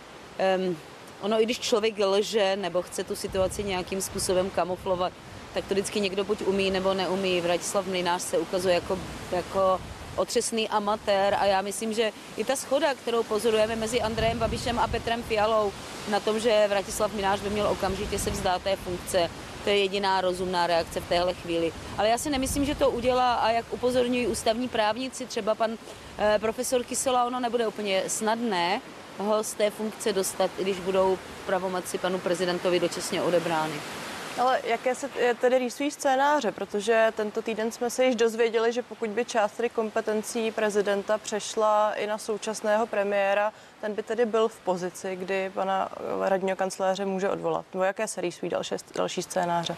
Um, 0.58 0.78
ono, 1.22 1.42
i 1.42 1.46
když 1.46 1.60
člověk 1.60 2.00
lže 2.00 2.56
nebo 2.56 2.82
chce 2.82 3.04
tu 3.04 3.16
situaci 3.16 3.63
nějakým 3.63 4.01
způsobem 4.01 4.50
kamuflovat, 4.50 5.13
tak 5.53 5.65
to 5.65 5.74
vždycky 5.74 6.00
někdo 6.00 6.24
buď 6.24 6.41
umí 6.41 6.72
nebo 6.72 6.94
neumí. 6.94 7.41
Vratislav 7.41 7.86
Mlinář 7.88 8.22
se 8.22 8.38
ukazuje 8.38 8.75
jako, 8.75 9.00
jako 9.32 9.82
otřesný 10.15 10.70
amatér 10.70 11.34
a 11.39 11.46
já 11.46 11.62
myslím, 11.62 11.94
že 11.94 12.12
i 12.38 12.44
ta 12.44 12.56
schoda, 12.56 12.94
kterou 12.94 13.24
pozorujeme 13.24 13.75
mezi 13.75 14.01
Andrejem 14.01 14.39
Babišem 14.39 14.79
a 14.79 14.88
Petrem 14.88 15.24
Fialou 15.24 15.72
na 16.10 16.20
tom, 16.20 16.39
že 16.39 16.65
Vratislav 16.70 17.13
Minář 17.13 17.39
by 17.39 17.50
měl 17.50 17.68
okamžitě 17.68 18.20
se 18.20 18.29
vzdát 18.29 18.62
té 18.62 18.75
funkce, 18.75 19.29
to 19.63 19.70
je 19.70 19.77
jediná 19.77 20.22
rozumná 20.22 20.68
reakce 20.68 21.00
v 21.00 21.10
téhle 21.10 21.34
chvíli. 21.34 21.72
Ale 21.98 22.10
já 22.10 22.18
si 22.18 22.29
nemyslím, 22.29 22.65
že 22.65 22.75
to 22.75 22.89
udělá 22.89 23.34
a 23.34 23.51
jak 23.51 23.65
upozorňují 23.72 24.27
ústavní 24.27 24.68
právníci, 24.68 25.25
třeba 25.25 25.56
pan 25.56 25.77
eh, 26.18 26.39
profesor 26.39 26.84
Kysela, 26.84 27.25
ono 27.25 27.39
nebude 27.39 27.68
úplně 27.68 28.03
snadné 28.08 28.82
ho 29.20 29.44
z 29.44 29.53
té 29.53 29.70
funkce 29.70 30.13
dostat, 30.13 30.51
i 30.58 30.63
když 30.63 30.79
budou 30.79 31.18
pravomoci 31.46 31.98
panu 31.98 32.20
prezidentovi 32.20 32.79
dočasně 32.79 33.22
odebrány. 33.22 33.74
Ale 34.39 34.62
jaké 34.63 34.96
se 34.96 35.10
tedy 35.41 35.60
rýsují 35.60 35.91
scénáře? 35.91 36.51
Protože 36.51 37.13
tento 37.15 37.41
týden 37.41 37.72
jsme 37.72 37.89
se 37.89 38.05
již 38.05 38.15
dozvěděli, 38.15 38.74
že 38.74 38.81
pokud 38.81 39.10
by 39.10 39.25
část 39.25 39.51
tedy 39.51 39.69
kompetencí 39.69 40.51
prezidenta 40.51 41.17
přešla 41.17 41.93
i 41.93 42.08
na 42.08 42.17
současného 42.17 42.88
premiéra, 42.88 43.53
ten 43.81 43.93
by 43.93 44.03
tedy 44.03 44.25
byl 44.25 44.48
v 44.48 44.60
pozici, 44.60 45.15
kdy 45.15 45.51
pana 45.53 45.89
radního 46.22 46.58
kancléře 46.58 47.05
může 47.05 47.29
odvolat. 47.29 47.65
Nebo 47.74 47.84
jaké 47.84 48.08
se 48.08 48.22
rýsují 48.22 48.50
další, 48.50 48.75
další 48.96 49.22
scénáře? 49.22 49.75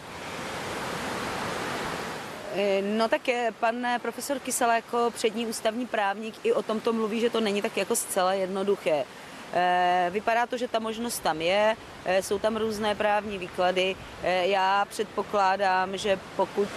Eh, 2.54 2.82
no 2.82 3.08
tak 3.08 3.28
je, 3.28 3.54
pan 3.60 3.86
profesor 4.02 4.38
Kysela 4.38 4.74
jako 4.74 5.10
přední 5.14 5.46
ústavní 5.46 5.86
právník 5.86 6.34
i 6.42 6.52
o 6.52 6.62
tomto 6.62 6.92
mluví, 6.92 7.20
že 7.20 7.30
to 7.30 7.40
není 7.40 7.62
tak 7.62 7.76
jako 7.76 7.96
zcela 7.96 8.34
jednoduché. 8.34 9.04
Eh, 9.52 10.10
vypadá 10.10 10.46
to, 10.46 10.56
že 10.56 10.68
ta 10.68 10.78
možnost 10.78 11.18
tam 11.18 11.40
je, 11.40 11.76
eh, 12.04 12.22
jsou 12.22 12.38
tam 12.38 12.56
různé 12.56 12.94
právní 12.94 13.38
výklady. 13.38 13.96
Eh, 14.22 14.46
já 14.46 14.84
předpokládám, 14.84 15.96
že 15.96 16.18
pokud 16.36 16.68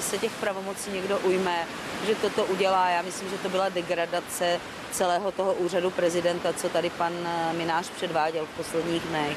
se 0.00 0.18
těch 0.18 0.32
pravomocí 0.32 0.90
někdo 0.90 1.18
ujme, 1.18 1.66
že 2.06 2.14
toto 2.14 2.44
udělá, 2.44 2.88
já 2.88 3.02
myslím, 3.02 3.30
že 3.30 3.38
to 3.38 3.48
byla 3.48 3.68
degradace 3.68 4.60
celého 4.92 5.32
toho 5.32 5.54
úřadu 5.54 5.90
prezidenta, 5.90 6.52
co 6.52 6.68
tady 6.68 6.90
pan 6.90 7.12
Minář 7.52 7.90
předváděl 7.90 8.46
v 8.46 8.56
posledních 8.56 9.02
dnech. 9.02 9.36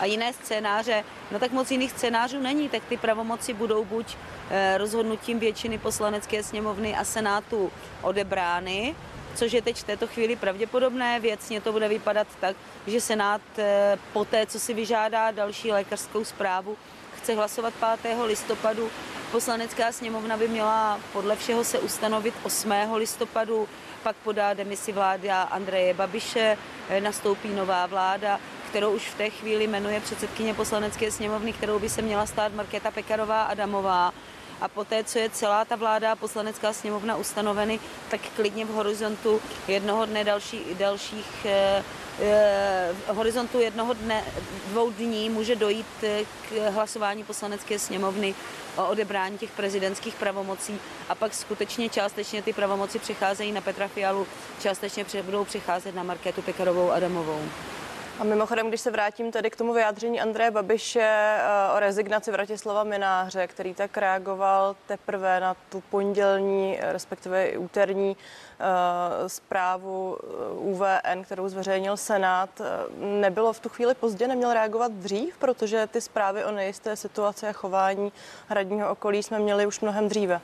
A 0.00 0.04
jiné 0.04 0.32
scénáře, 0.32 1.04
no 1.30 1.38
tak 1.38 1.52
moc 1.52 1.70
jiných 1.70 1.90
scénářů 1.90 2.40
není, 2.40 2.68
tak 2.68 2.82
ty 2.88 2.96
pravomoci 2.96 3.52
budou 3.52 3.84
buď 3.84 4.16
rozhodnutím 4.76 5.38
většiny 5.38 5.78
poslanecké 5.78 6.42
sněmovny 6.42 6.96
a 6.96 7.04
senátu 7.04 7.72
odebrány, 8.02 8.94
což 9.34 9.52
je 9.52 9.62
teď 9.62 9.76
v 9.76 9.84
této 9.84 10.06
chvíli 10.06 10.36
pravděpodobné. 10.36 11.20
Věcně 11.20 11.60
to 11.60 11.72
bude 11.72 11.88
vypadat 11.88 12.26
tak, 12.40 12.56
že 12.86 13.00
Senát 13.00 13.40
eh, 13.58 13.98
po 14.12 14.24
té, 14.24 14.46
co 14.46 14.60
si 14.60 14.74
vyžádá 14.74 15.30
další 15.30 15.72
lékařskou 15.72 16.24
zprávu, 16.24 16.76
chce 17.16 17.34
hlasovat 17.34 17.74
5. 18.02 18.16
listopadu. 18.24 18.90
Poslanecká 19.32 19.92
sněmovna 19.92 20.36
by 20.36 20.48
měla 20.48 21.00
podle 21.12 21.36
všeho 21.36 21.64
se 21.64 21.78
ustanovit 21.78 22.34
8. 22.42 22.72
listopadu, 22.94 23.68
pak 24.02 24.16
podá 24.16 24.54
demisi 24.54 24.92
vláda 24.92 25.42
Andreje 25.42 25.94
Babiše, 25.94 26.58
eh, 26.88 27.00
nastoupí 27.00 27.48
nová 27.48 27.86
vláda, 27.86 28.40
kterou 28.68 28.92
už 28.92 29.08
v 29.08 29.14
té 29.14 29.30
chvíli 29.30 29.66
jmenuje 29.66 30.00
předsedkyně 30.00 30.54
poslanecké 30.54 31.10
sněmovny, 31.10 31.52
kterou 31.52 31.78
by 31.78 31.88
se 31.88 32.02
měla 32.02 32.26
stát 32.26 32.54
Markéta 32.54 32.90
Pekarová 32.90 33.42
Adamová 33.42 34.12
a 34.60 34.68
poté, 34.68 35.04
co 35.04 35.18
je 35.18 35.30
celá 35.30 35.64
ta 35.64 35.76
vláda 35.76 36.12
a 36.12 36.16
poslanecká 36.16 36.72
sněmovna 36.72 37.16
ustanoveny, 37.16 37.80
tak 38.10 38.20
klidně 38.36 38.64
v 38.64 38.68
horizontu 38.68 39.40
jednoho 39.68 40.06
dne 40.06 40.24
další, 40.24 40.62
dalších 40.78 41.46
eh, 41.46 41.84
eh, 42.22 42.94
v 43.12 43.14
horizontu 43.16 43.60
jednoho 43.60 43.94
dne, 43.94 44.24
dvou 44.66 44.90
dní 44.90 45.30
může 45.30 45.56
dojít 45.56 45.86
eh, 46.02 46.24
k 46.24 46.70
hlasování 46.70 47.24
poslanecké 47.24 47.78
sněmovny 47.78 48.34
o 48.76 48.88
odebrání 48.88 49.38
těch 49.38 49.50
prezidentských 49.50 50.14
pravomocí 50.14 50.80
a 51.08 51.14
pak 51.14 51.34
skutečně 51.34 51.88
částečně 51.88 52.42
ty 52.42 52.52
pravomoci 52.52 52.98
přecházejí 52.98 53.52
na 53.52 53.60
Petra 53.60 53.88
Fialu, 53.88 54.26
částečně 54.62 55.04
budou 55.22 55.44
přecházet 55.44 55.94
na 55.94 56.02
Markétu 56.02 56.42
Pekarovou 56.42 56.90
Adamovou. 56.90 57.40
A 58.20 58.24
mimochodem, 58.24 58.68
když 58.68 58.80
se 58.80 58.90
vrátím 58.90 59.32
tedy 59.32 59.50
k 59.50 59.56
tomu 59.56 59.72
vyjádření 59.72 60.20
Andreje 60.20 60.50
Babiše 60.50 61.00
eh, 61.02 61.42
o 61.76 61.80
rezignaci 61.80 62.30
Vratislava 62.30 62.84
Mináře, 62.84 63.46
který 63.46 63.74
tak 63.74 63.96
reagoval 63.96 64.76
teprve 64.86 65.40
na 65.40 65.56
tu 65.68 65.82
pondělní, 65.90 66.78
respektive 66.80 67.46
i 67.46 67.56
úterní 67.56 68.16
uh, 68.16 69.26
zprávu 69.26 70.18
eh, 70.22 70.52
UVN, 70.52 71.22
kterou 71.24 71.48
zveřejnil 71.48 71.96
Senát, 71.96 72.60
nebylo 72.98 73.52
v 73.52 73.60
tu 73.60 73.68
chvíli 73.68 73.94
pozdě, 73.94 74.28
neměl 74.28 74.52
reagovat 74.52 74.92
dřív, 74.92 75.38
protože 75.38 75.86
ty 75.86 76.00
zprávy 76.00 76.44
o 76.44 76.50
nejisté 76.50 76.96
situaci 76.96 77.46
a 77.46 77.52
chování 77.52 78.12
hradního 78.48 78.90
okolí 78.90 79.22
jsme 79.22 79.38
měli 79.38 79.66
už 79.66 79.80
mnohem 79.80 80.08
dříve. 80.08 80.40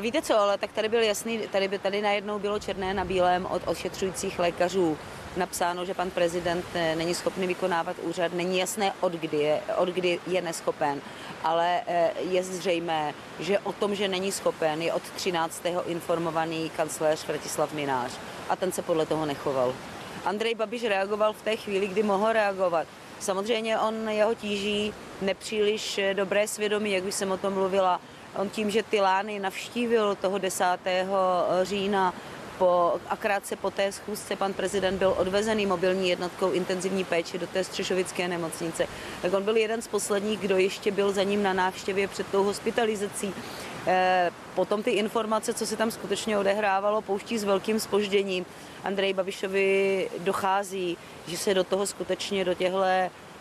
Víte 0.00 0.22
co, 0.22 0.38
ale 0.38 0.58
tak 0.58 0.72
tady 0.72 0.88
byl 0.88 1.02
jasný, 1.02 1.38
tady, 1.38 1.68
by, 1.68 1.78
tady 1.78 2.02
najednou 2.02 2.38
bylo 2.38 2.58
černé 2.58 2.94
na 2.94 3.04
bílém 3.04 3.46
od 3.46 3.62
ošetřujících 3.66 4.38
lékařů 4.38 4.98
napsáno, 5.36 5.84
že 5.84 5.94
pan 5.94 6.10
prezident 6.10 6.64
eh, 6.74 6.96
není 6.96 7.14
schopný 7.14 7.46
vykonávat 7.46 7.96
úřad. 8.02 8.32
Není 8.32 8.58
jasné, 8.58 8.92
od 9.00 9.12
kdy 9.12 9.36
je, 9.36 9.60
od 9.76 9.88
kdy 9.88 10.20
je 10.26 10.42
neschopen, 10.42 11.00
ale 11.44 11.80
eh, 11.86 12.10
je 12.30 12.42
zřejmé, 12.42 13.14
že 13.40 13.58
o 13.58 13.72
tom, 13.72 13.94
že 13.94 14.08
není 14.08 14.32
schopen, 14.32 14.82
je 14.82 14.92
od 14.92 15.02
13. 15.02 15.62
informovaný 15.86 16.70
kancléř 16.76 17.26
Vratislav 17.26 17.72
Minář 17.72 18.12
a 18.48 18.56
ten 18.56 18.72
se 18.72 18.82
podle 18.82 19.06
toho 19.06 19.26
nechoval. 19.26 19.74
Andrej 20.24 20.54
Babiš 20.54 20.84
reagoval 20.84 21.32
v 21.32 21.42
té 21.42 21.56
chvíli, 21.56 21.86
kdy 21.86 22.02
mohl 22.02 22.32
reagovat. 22.32 22.86
Samozřejmě 23.20 23.78
on 23.78 24.08
jeho 24.08 24.34
tíží 24.34 24.94
nepříliš 25.22 25.98
eh, 25.98 26.14
dobré 26.14 26.48
svědomí, 26.48 26.92
jak 26.92 27.04
už 27.04 27.14
jsem 27.14 27.30
o 27.30 27.36
tom 27.36 27.54
mluvila, 27.54 28.00
On 28.38 28.48
tím, 28.48 28.70
že 28.70 28.82
ty 28.82 29.00
lány 29.00 29.38
navštívil 29.38 30.14
toho 30.14 30.38
10. 30.38 30.64
října 31.62 32.14
po, 32.58 33.00
a 33.08 33.16
krátce 33.16 33.56
po 33.56 33.70
té 33.70 33.92
schůzce 33.92 34.36
pan 34.36 34.52
prezident 34.52 34.98
byl 34.98 35.14
odvezený 35.18 35.66
mobilní 35.66 36.08
jednotkou 36.08 36.50
intenzivní 36.50 37.04
péče 37.04 37.38
do 37.38 37.46
té 37.46 37.64
střešovické 37.64 38.28
nemocnice. 38.28 38.86
Tak 39.22 39.32
on 39.32 39.42
byl 39.42 39.56
jeden 39.56 39.82
z 39.82 39.88
posledních, 39.88 40.40
kdo 40.40 40.56
ještě 40.56 40.90
byl 40.90 41.12
za 41.12 41.22
ním 41.22 41.42
na 41.42 41.52
návštěvě 41.52 42.08
před 42.08 42.26
tou 42.26 42.44
hospitalizací. 42.44 43.34
E, 43.86 44.30
potom 44.54 44.82
ty 44.82 44.90
informace, 44.90 45.54
co 45.54 45.66
se 45.66 45.76
tam 45.76 45.90
skutečně 45.90 46.38
odehrávalo, 46.38 47.02
pouští 47.02 47.38
s 47.38 47.44
velkým 47.44 47.80
spožděním. 47.80 48.46
Andrej 48.84 49.12
Babišovi 49.12 50.10
dochází, 50.18 50.96
že 51.26 51.36
se 51.36 51.54
do 51.54 51.64
toho 51.64 51.86
skutečně 51.86 52.44
do 52.44 52.54
těchto 52.54 52.82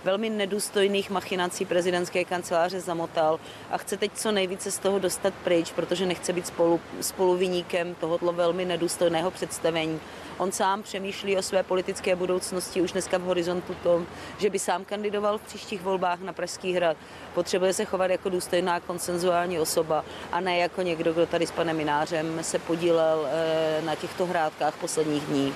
velmi 0.03 0.29
nedůstojných 0.29 1.09
machinací 1.09 1.65
prezidentské 1.65 2.25
kanceláře 2.25 2.79
zamotal 2.79 3.39
a 3.71 3.77
chce 3.77 3.97
teď 3.97 4.11
co 4.15 4.31
nejvíce 4.31 4.71
z 4.71 4.79
toho 4.79 4.99
dostat 4.99 5.33
pryč, 5.43 5.71
protože 5.71 6.05
nechce 6.05 6.33
být 6.33 6.47
spolu, 6.47 6.79
spoluviníkem 7.01 7.95
tohoto 7.95 8.33
velmi 8.33 8.65
nedůstojného 8.65 9.31
představení. 9.31 9.99
On 10.37 10.51
sám 10.51 10.83
přemýšlí 10.83 11.37
o 11.37 11.41
své 11.41 11.63
politické 11.63 12.15
budoucnosti 12.15 12.81
už 12.81 12.91
dneska 12.91 13.17
v 13.17 13.21
horizontu 13.21 13.75
tom, 13.83 14.05
že 14.37 14.49
by 14.49 14.59
sám 14.59 14.85
kandidoval 14.85 15.37
v 15.37 15.41
příštích 15.41 15.81
volbách 15.81 16.19
na 16.19 16.33
Pražský 16.33 16.73
hrad. 16.73 16.97
Potřebuje 17.33 17.73
se 17.73 17.85
chovat 17.85 18.11
jako 18.11 18.29
důstojná 18.29 18.79
konsenzuální 18.79 19.59
osoba 19.59 20.05
a 20.31 20.39
ne 20.39 20.57
jako 20.57 20.81
někdo, 20.81 21.13
kdo 21.13 21.25
tady 21.25 21.47
s 21.47 21.51
panem 21.51 21.77
Minářem 21.77 22.39
se 22.41 22.59
podílel 22.59 23.27
eh, 23.27 23.81
na 23.81 23.95
těchto 23.95 24.25
hrádkách 24.25 24.77
posledních 24.77 25.23
dní. 25.23 25.53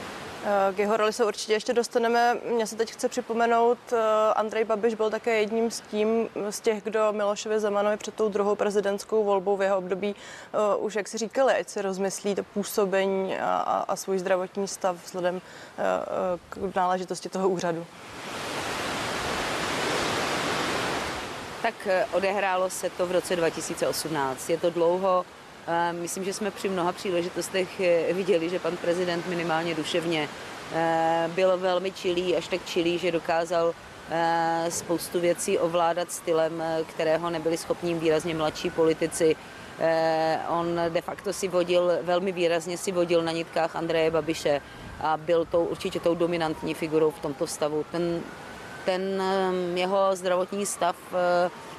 K 0.75 0.79
jeho 0.79 0.97
roli 0.97 1.13
se 1.13 1.25
určitě 1.25 1.53
ještě 1.53 1.73
dostaneme. 1.73 2.37
Mně 2.53 2.67
se 2.67 2.75
teď 2.75 2.91
chce 2.91 3.09
připomenout, 3.09 3.77
eh, 3.93 3.97
Andrej 4.33 4.63
Babiš 4.63 4.93
byl 4.93 5.09
také 5.09 5.39
jedním 5.39 5.71
z 5.71 5.81
tím, 5.81 6.29
z 6.49 6.59
těch, 6.59 6.83
kdo 6.83 7.11
Milošovi 7.11 7.59
Zemanovi 7.59 7.97
před 7.97 8.13
tou 8.13 8.29
druhou 8.29 8.55
prezidentskou 8.55 9.23
volbou 9.23 9.57
v 9.57 9.61
jeho 9.61 9.77
období 9.77 10.15
eh, 10.53 10.75
už, 10.75 10.95
jak 10.95 11.07
si 11.07 11.17
říkali, 11.17 11.53
ať 11.53 11.69
si 11.69 11.81
rozmyslí 11.81 12.35
to 12.35 12.43
působení 12.43 13.37
a, 13.37 13.55
a, 13.55 13.77
a 13.77 13.95
svůj 13.95 14.19
zdravotní 14.19 14.67
stav 14.67 14.95
vzhledem 15.05 15.41
eh, 15.41 15.81
k 16.49 16.75
náležitosti 16.75 17.29
toho 17.29 17.49
úřadu. 17.49 17.85
Tak 21.61 21.87
odehrálo 22.11 22.69
se 22.69 22.89
to 22.89 23.07
v 23.07 23.11
roce 23.11 23.35
2018. 23.35 24.49
Je 24.49 24.57
to 24.57 24.69
dlouho, 24.69 25.25
Myslím, 25.91 26.23
že 26.23 26.33
jsme 26.33 26.51
při 26.51 26.69
mnoha 26.69 26.91
příležitostech 26.91 27.79
eh, 27.79 28.13
viděli, 28.13 28.49
že 28.49 28.59
pan 28.59 28.77
prezident 28.77 29.27
minimálně 29.27 29.75
duševně 29.75 30.29
eh, 30.73 31.29
byl 31.35 31.57
velmi 31.57 31.91
čilý, 31.91 32.35
až 32.35 32.47
tak 32.47 32.65
čilý, 32.65 32.97
že 32.97 33.11
dokázal 33.11 33.73
eh, 34.09 34.65
spoustu 34.69 35.19
věcí 35.19 35.57
ovládat 35.57 36.11
stylem, 36.11 36.63
kterého 36.87 37.29
nebyli 37.29 37.57
schopní 37.57 37.93
výrazně 37.93 38.35
mladší 38.35 38.69
politici. 38.69 39.35
On 40.49 40.79
de 40.89 41.01
facto 41.01 41.33
si 41.33 41.47
vodil, 41.47 41.91
velmi 42.01 42.31
výrazně 42.31 42.77
si 42.77 42.91
vodil 42.91 43.23
na 43.23 43.31
nitkách 43.31 43.75
Andreje 43.75 44.11
Babiše 44.11 44.61
a 44.99 45.17
byl 45.17 45.45
tou 45.45 45.65
určitě 45.65 45.99
tou 45.99 46.15
dominantní 46.15 46.73
figurou 46.73 47.11
v 47.11 47.19
tomto 47.19 47.47
stavu. 47.47 47.85
Ten, 47.91 48.21
ten 48.85 49.23
jeho 49.75 50.15
zdravotní 50.15 50.65
stav 50.65 50.95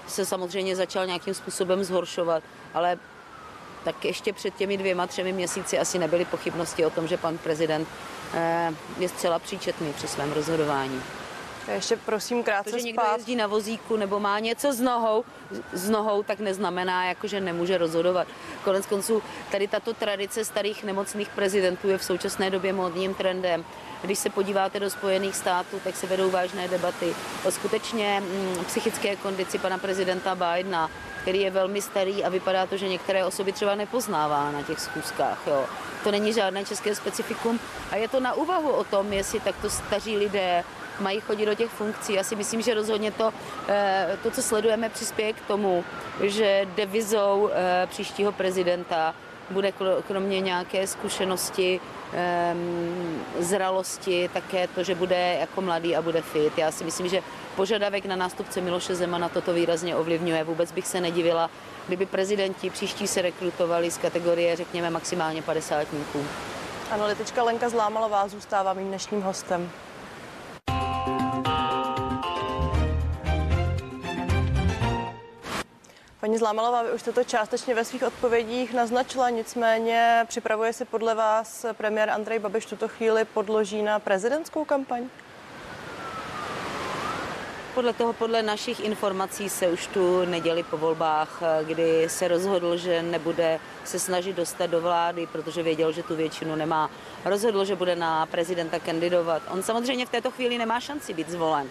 se 0.07 0.27
samozřejmě 0.27 0.77
začal 0.77 1.07
nějakým 1.07 1.35
způsobem 1.35 1.85
zhoršovat, 1.85 2.43
ale 2.75 2.99
tak 3.85 4.05
ještě 4.05 4.33
před 4.33 4.55
těmi 4.55 4.77
dvěma, 4.77 5.07
třemi 5.07 5.33
měsíci 5.33 5.79
asi 5.79 5.99
nebyly 5.99 6.25
pochybnosti 6.25 6.87
o 6.87 6.91
tom, 6.91 7.07
že 7.07 7.17
pan 7.17 7.39
prezident 7.39 7.89
eh, 8.35 8.71
je 8.99 9.09
zcela 9.09 9.39
příčetný 9.39 9.93
při 9.93 10.09
svém 10.09 10.33
rozhodování. 10.33 11.03
Ještě 11.69 11.97
prosím 11.97 12.43
krátce 12.43 12.71
To, 12.71 12.79
že 12.79 12.85
někdo 12.85 13.03
jezdí 13.17 13.37
na 13.37 13.47
vozíku 13.47 13.97
nebo 13.97 14.21
má 14.21 14.39
něco 14.39 14.73
s 14.73 14.81
nohou, 14.81 15.25
s 15.73 15.91
nohou, 15.91 16.23
tak 16.23 16.41
neznamená, 16.41 17.05
jako, 17.05 17.27
že 17.27 17.41
nemůže 17.41 17.79
rozhodovat. 17.79 18.29
Konec 18.65 18.87
konců 18.87 19.23
tady 19.51 19.69
tato 19.69 19.95
tradice 19.95 20.45
starých 20.45 20.85
nemocných 20.85 21.29
prezidentů 21.29 21.89
je 21.89 21.99
v 21.99 22.05
současné 22.05 22.51
době 22.51 22.73
módním 22.73 23.15
trendem. 23.15 23.65
Když 24.03 24.19
se 24.19 24.31
podíváte 24.31 24.81
do 24.81 24.91
Spojených 24.91 25.37
států, 25.37 25.81
tak 25.85 25.97
se 25.97 26.07
vedou 26.07 26.31
vážné 26.31 26.69
debaty 26.69 27.15
o 27.45 27.51
skutečně 27.51 28.21
mm, 28.21 28.65
psychické 28.65 29.17
kondici 29.17 29.59
pana 29.59 29.79
prezidenta 29.79 30.35
Bidena, 30.35 30.91
který 31.23 31.41
je 31.41 31.51
velmi 31.51 31.83
starý 31.83 32.25
a 32.25 32.29
vypadá 32.29 32.67
to, 32.67 32.77
že 32.77 32.89
některé 32.89 33.25
osoby 33.25 33.53
třeba 33.53 33.75
nepoznává 33.75 34.51
na 34.53 34.63
těch 34.63 34.81
schůzkách. 34.81 35.39
Jo. 35.47 35.67
To 36.05 36.11
není 36.11 36.33
žádné 36.33 36.65
české 36.65 36.95
specifikum 36.95 37.61
a 37.91 37.97
je 37.97 38.09
to 38.09 38.21
na 38.21 38.35
úvahu 38.35 38.71
o 38.71 38.85
tom, 38.85 39.13
jestli 39.13 39.41
takto 39.41 39.71
staří 39.71 40.17
lidé 40.17 40.65
mají 41.03 41.21
chodit 41.21 41.47
do 41.47 41.55
těch 41.55 41.71
funkcí. 41.71 42.13
Já 42.13 42.25
si 42.25 42.37
myslím, 42.37 42.63
že 42.63 42.75
rozhodně 42.75 43.11
to, 43.11 43.33
eh, 43.69 44.19
to 44.23 44.31
co 44.31 44.43
sledujeme, 44.43 44.89
přispěje 44.89 45.33
k 45.33 45.41
tomu, 45.41 45.85
že 46.23 46.67
devizou 46.77 47.51
eh, 47.53 47.87
příštího 47.87 48.33
prezidenta 48.33 49.15
bude 49.51 49.73
kromě 50.09 50.41
nějaké 50.41 50.87
zkušenosti, 50.87 51.81
ehm, 52.13 53.25
zralosti, 53.39 54.31
také 54.33 54.69
to, 54.69 54.83
že 54.83 54.95
bude 54.95 55.37
jako 55.41 55.61
mladý 55.61 55.97
a 55.97 56.03
bude 56.03 56.23
fit. 56.23 56.59
Já 56.59 56.71
si 56.71 56.85
myslím, 56.85 57.09
že 57.09 57.23
požadavek 57.57 58.07
na 58.07 58.17
nástupce 58.17 58.61
Miloše 58.61 58.95
Zemana 58.95 59.29
toto 59.29 59.53
výrazně 59.53 59.97
ovlivňuje. 59.97 60.45
Vůbec 60.45 60.73
bych 60.73 60.87
se 60.87 61.01
nedivila, 61.01 61.51
kdyby 61.87 62.07
prezidenti 62.07 62.71
příští 62.71 63.07
se 63.07 63.23
rekrutovali 63.23 63.91
z 63.91 63.99
kategorie, 63.99 64.57
řekněme, 64.57 64.91
maximálně 64.91 65.43
padesátníků. 65.43 66.25
Analytička 66.91 67.43
Lenka 67.43 67.69
Zlámalová 67.69 68.29
zůstává 68.29 68.73
mým 68.73 68.89
dnešním 68.89 69.23
hostem. 69.23 69.71
Paní 76.23 76.39
Zlámalová, 76.39 76.83
vy 76.83 76.93
už 76.93 77.01
jste 77.01 77.13
to 77.13 77.25
částečně 77.25 77.75
ve 77.75 77.85
svých 77.85 78.03
odpovědích 78.03 78.75
naznačila, 78.75 79.31
nicméně 79.31 80.25
připravuje 80.29 80.73
si 80.73 80.85
podle 80.85 81.15
vás 81.15 81.67
premiér 81.73 82.11
Andrej 82.11 82.39
Babiš 82.39 82.67
tuto 82.67 82.89
chvíli 82.89 83.25
podloží 83.25 83.83
na 83.83 83.99
prezidentskou 83.99 84.65
kampaň? 84.65 85.09
Podle 87.75 87.93
toho, 87.93 88.13
podle 88.13 88.43
našich 88.43 88.81
informací 88.81 89.49
se 89.49 89.69
už 89.69 89.87
tu 89.87 90.25
neděli 90.25 90.63
po 90.63 90.77
volbách, 90.77 91.43
kdy 91.63 92.09
se 92.09 92.29
rozhodl, 92.29 92.77
že 92.77 93.03
nebude 93.03 93.61
se 93.85 93.99
snažit 93.99 94.37
dostat 94.37 94.67
do 94.67 94.81
vlády, 94.81 95.27
protože 95.33 95.63
věděl, 95.63 95.93
že 95.93 96.03
tu 96.03 96.17
většinu 96.17 96.55
nemá. 96.55 96.91
Rozhodl, 97.25 97.65
že 97.65 97.77
bude 97.77 97.97
na 97.97 98.27
prezidenta 98.27 98.79
kandidovat. 98.79 99.43
On 99.51 99.63
samozřejmě 99.63 100.07
v 100.07 100.11
této 100.11 100.31
chvíli 100.31 100.59
nemá 100.59 100.81
šanci 100.81 101.15
být 101.15 101.31
zvolen. 101.31 101.69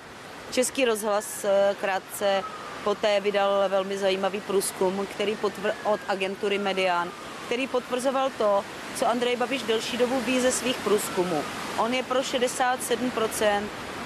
Český 0.52 0.86
rozhlas 0.86 1.46
eh, 1.46 1.76
krátce 1.82 2.44
poté 2.84 3.20
vydal 3.20 3.70
velmi 3.70 3.98
zajímavý 3.98 4.42
průzkum, 4.42 5.08
který 5.12 5.36
potvr- 5.36 5.74
od 5.84 6.00
agentury 6.08 6.58
Median, 6.58 7.12
který 7.46 7.68
potvrzoval 7.68 8.30
to, 8.38 8.64
co 8.96 9.08
Andrej 9.08 9.36
Babiš 9.36 9.64
delší 9.64 9.98
dobu 9.98 10.20
ví 10.20 10.40
ze 10.40 10.52
svých 10.52 10.78
průzkumů. 10.78 11.44
On 11.78 11.94
je 11.94 12.04
pro 12.04 12.20
67% 12.20 13.64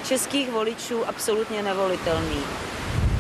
českých 0.08 0.52
voličů 0.52 1.08
absolutně 1.08 1.64
nevolitelný. 1.64 2.44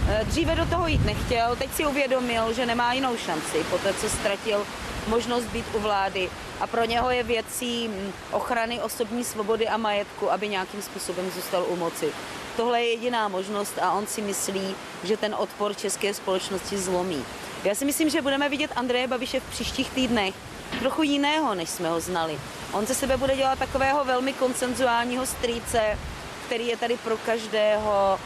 Eh, 0.07 0.23
dříve 0.25 0.55
do 0.55 0.65
toho 0.65 0.87
jít 0.87 1.05
nechtěl, 1.05 1.55
teď 1.55 1.73
si 1.73 1.85
uvědomil, 1.85 2.53
že 2.53 2.65
nemá 2.65 2.93
jinou 2.93 3.17
šanci, 3.17 3.63
po 3.69 3.77
té, 3.77 3.93
co 3.93 4.09
ztratil 4.09 4.65
možnost 5.07 5.45
být 5.45 5.65
u 5.73 5.79
vlády 5.79 6.29
a 6.59 6.67
pro 6.67 6.85
něho 6.85 7.09
je 7.09 7.23
věcí 7.23 7.87
hm, 7.87 8.11
ochrany 8.31 8.81
osobní 8.81 9.23
svobody 9.23 9.67
a 9.67 9.77
majetku, 9.77 10.31
aby 10.31 10.49
nějakým 10.49 10.81
způsobem 10.81 11.31
zůstal 11.31 11.65
u 11.67 11.75
moci. 11.75 12.11
Tohle 12.57 12.81
je 12.81 12.91
jediná 12.91 13.27
možnost 13.27 13.79
a 13.81 13.91
on 13.91 14.07
si 14.07 14.21
myslí, 14.21 14.75
že 15.03 15.17
ten 15.17 15.35
odpor 15.35 15.75
české 15.75 16.13
společnosti 16.13 16.77
zlomí. 16.77 17.25
Já 17.63 17.75
si 17.75 17.85
myslím, 17.85 18.09
že 18.09 18.21
budeme 18.21 18.49
vidět 18.49 18.71
Andreje 18.75 19.07
Babiše 19.07 19.39
v 19.39 19.49
příštích 19.49 19.89
týdnech 19.89 20.35
trochu 20.79 21.03
jiného, 21.03 21.55
než 21.55 21.69
jsme 21.69 21.89
ho 21.89 21.99
znali. 21.99 22.39
On 22.73 22.85
ze 22.85 22.95
sebe 22.95 23.17
bude 23.17 23.35
dělat 23.35 23.59
takového 23.59 24.05
velmi 24.05 24.33
koncenzuálního 24.33 25.25
strýce, 25.25 25.97
který 26.45 26.67
je 26.67 26.77
tady 26.77 26.97
pro 26.97 27.17
každého, 27.17 28.19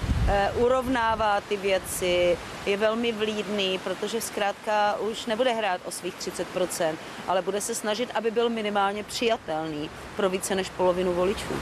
urovnává 0.56 1.42
ty 1.42 1.58
věci, 1.58 2.38
je 2.66 2.78
velmi 2.78 3.12
vlídný, 3.12 3.80
protože 3.84 4.22
zkrátka 4.22 4.96
už 5.00 5.26
nebude 5.26 5.54
hrát 5.54 5.82
o 5.86 5.92
svých 5.92 6.16
30%, 6.16 6.96
ale 7.28 7.42
bude 7.42 7.62
se 7.62 7.76
snažit, 7.76 8.10
aby 8.14 8.32
byl 8.32 8.50
minimálně 8.50 9.04
přijatelný 9.04 9.90
pro 10.16 10.30
více 10.30 10.56
než 10.56 10.70
polovinu 10.70 11.14
voličů. 11.14 11.54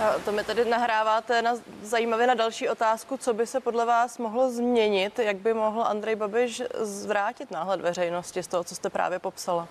A 0.00 0.18
to 0.24 0.32
mi 0.32 0.44
tedy 0.44 0.64
nahráváte 0.64 1.42
na, 1.42 1.54
zajímavě 1.82 2.26
na 2.26 2.34
další 2.34 2.68
otázku, 2.68 3.16
co 3.16 3.34
by 3.34 3.46
se 3.46 3.60
podle 3.60 3.86
vás 3.86 4.18
mohlo 4.18 4.50
změnit, 4.50 5.18
jak 5.18 5.36
by 5.36 5.54
mohl 5.54 5.82
Andrej 5.82 6.16
Babiš 6.16 6.62
zvrátit 6.80 7.50
náhled 7.50 7.80
veřejnosti 7.80 8.42
z 8.42 8.46
toho, 8.46 8.64
co 8.64 8.74
jste 8.74 8.90
právě 8.90 9.18
popsala. 9.18 9.68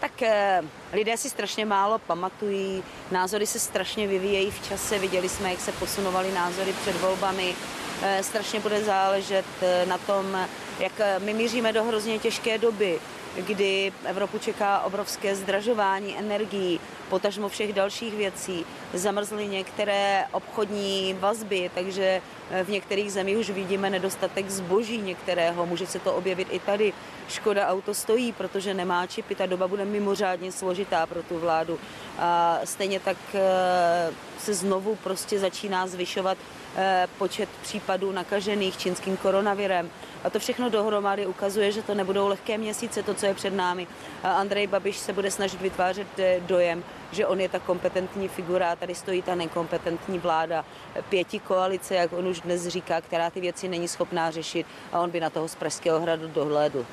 Tak 0.00 0.22
eh, 0.22 0.62
lidé 0.94 1.16
si 1.16 1.30
strašně 1.30 1.64
málo 1.64 1.98
pamatují, 1.98 2.82
názory 3.10 3.46
se 3.46 3.58
strašně 3.58 4.06
vyvíjejí 4.06 4.50
v 4.50 4.68
čase, 4.68 4.98
viděli 4.98 5.28
jsme, 5.28 5.50
jak 5.50 5.60
se 5.60 5.72
posunovaly 5.72 6.32
názory 6.32 6.72
před 6.82 7.00
volbami, 7.00 7.54
eh, 8.02 8.22
strašně 8.22 8.60
bude 8.60 8.84
záležet 8.84 9.44
eh, 9.62 9.86
na 9.86 9.98
tom, 9.98 10.38
jak 10.78 10.92
my 11.18 11.34
míříme 11.34 11.72
do 11.72 11.84
hrozně 11.84 12.18
těžké 12.18 12.58
doby, 12.58 13.00
kdy 13.36 13.92
Evropu 14.04 14.38
čeká 14.38 14.80
obrovské 14.80 15.36
zdražování 15.36 16.18
energií, 16.18 16.80
potažmo 17.08 17.48
všech 17.48 17.72
dalších 17.72 18.14
věcí. 18.14 18.66
Zamrzly 18.94 19.46
některé 19.46 20.24
obchodní 20.32 21.16
vazby, 21.20 21.70
takže 21.74 22.22
v 22.64 22.68
některých 22.68 23.12
zemích 23.12 23.38
už 23.38 23.50
vidíme 23.50 23.90
nedostatek 23.90 24.50
zboží 24.50 24.98
některého. 24.98 25.66
Může 25.66 25.86
se 25.86 25.98
to 25.98 26.14
objevit 26.14 26.48
i 26.50 26.58
tady. 26.58 26.92
Škoda 27.28 27.68
auto 27.68 27.94
stojí, 27.94 28.32
protože 28.32 28.74
nemá 28.74 29.06
čipy. 29.06 29.34
Ta 29.34 29.46
doba 29.46 29.68
bude 29.68 29.84
mimořádně 29.84 30.52
složitá 30.52 31.06
pro 31.06 31.22
tu 31.22 31.38
vládu. 31.38 31.78
A 32.18 32.58
stejně 32.64 33.00
tak 33.00 33.16
eh, 33.34 34.12
se 34.38 34.54
znovu 34.54 34.96
prostě 34.96 35.38
začíná 35.38 35.86
zvyšovat 35.86 36.38
eh, 36.76 37.06
počet 37.18 37.48
případů 37.62 38.12
nakažených 38.12 38.76
čínským 38.78 39.16
koronavirem. 39.16 39.90
A 40.24 40.30
to 40.30 40.38
všechno 40.38 40.70
dohromady 40.70 41.26
ukazuje, 41.26 41.72
že 41.72 41.82
to 41.82 41.94
nebudou 41.94 42.28
lehké 42.28 42.58
měsíce, 42.58 43.02
to, 43.02 43.14
co 43.14 43.26
je 43.26 43.34
před 43.34 43.54
námi. 43.54 43.86
Andrej 44.22 44.66
Babiš 44.66 44.96
se 44.96 45.12
bude 45.12 45.30
snažit 45.30 45.60
vytvářet 45.60 46.18
eh, 46.18 46.40
dojem, 46.40 46.84
že 47.12 47.26
on 47.26 47.40
je 47.40 47.48
ta 47.48 47.58
kompetentní 47.58 48.28
figura 48.28 48.72
a 48.72 48.76
tady 48.76 48.94
stojí 48.94 49.22
ta 49.22 49.34
nekompetentní 49.34 50.18
vláda 50.18 50.64
pěti 51.08 51.38
koalice, 51.38 51.94
jak 51.94 52.12
on 52.12 52.28
už 52.28 52.40
dnes 52.40 52.66
říká, 52.66 53.00
která 53.00 53.30
ty 53.30 53.40
věci 53.40 53.68
není 53.68 53.88
schopná 53.88 54.30
řešit 54.30 54.66
a 54.92 55.00
on 55.00 55.10
by 55.10 55.20
na 55.20 55.30
toho 55.30 55.48
z 55.48 55.54
Pražského 55.54 56.00
hradu 56.00 56.28
dohlédl. 56.28 56.86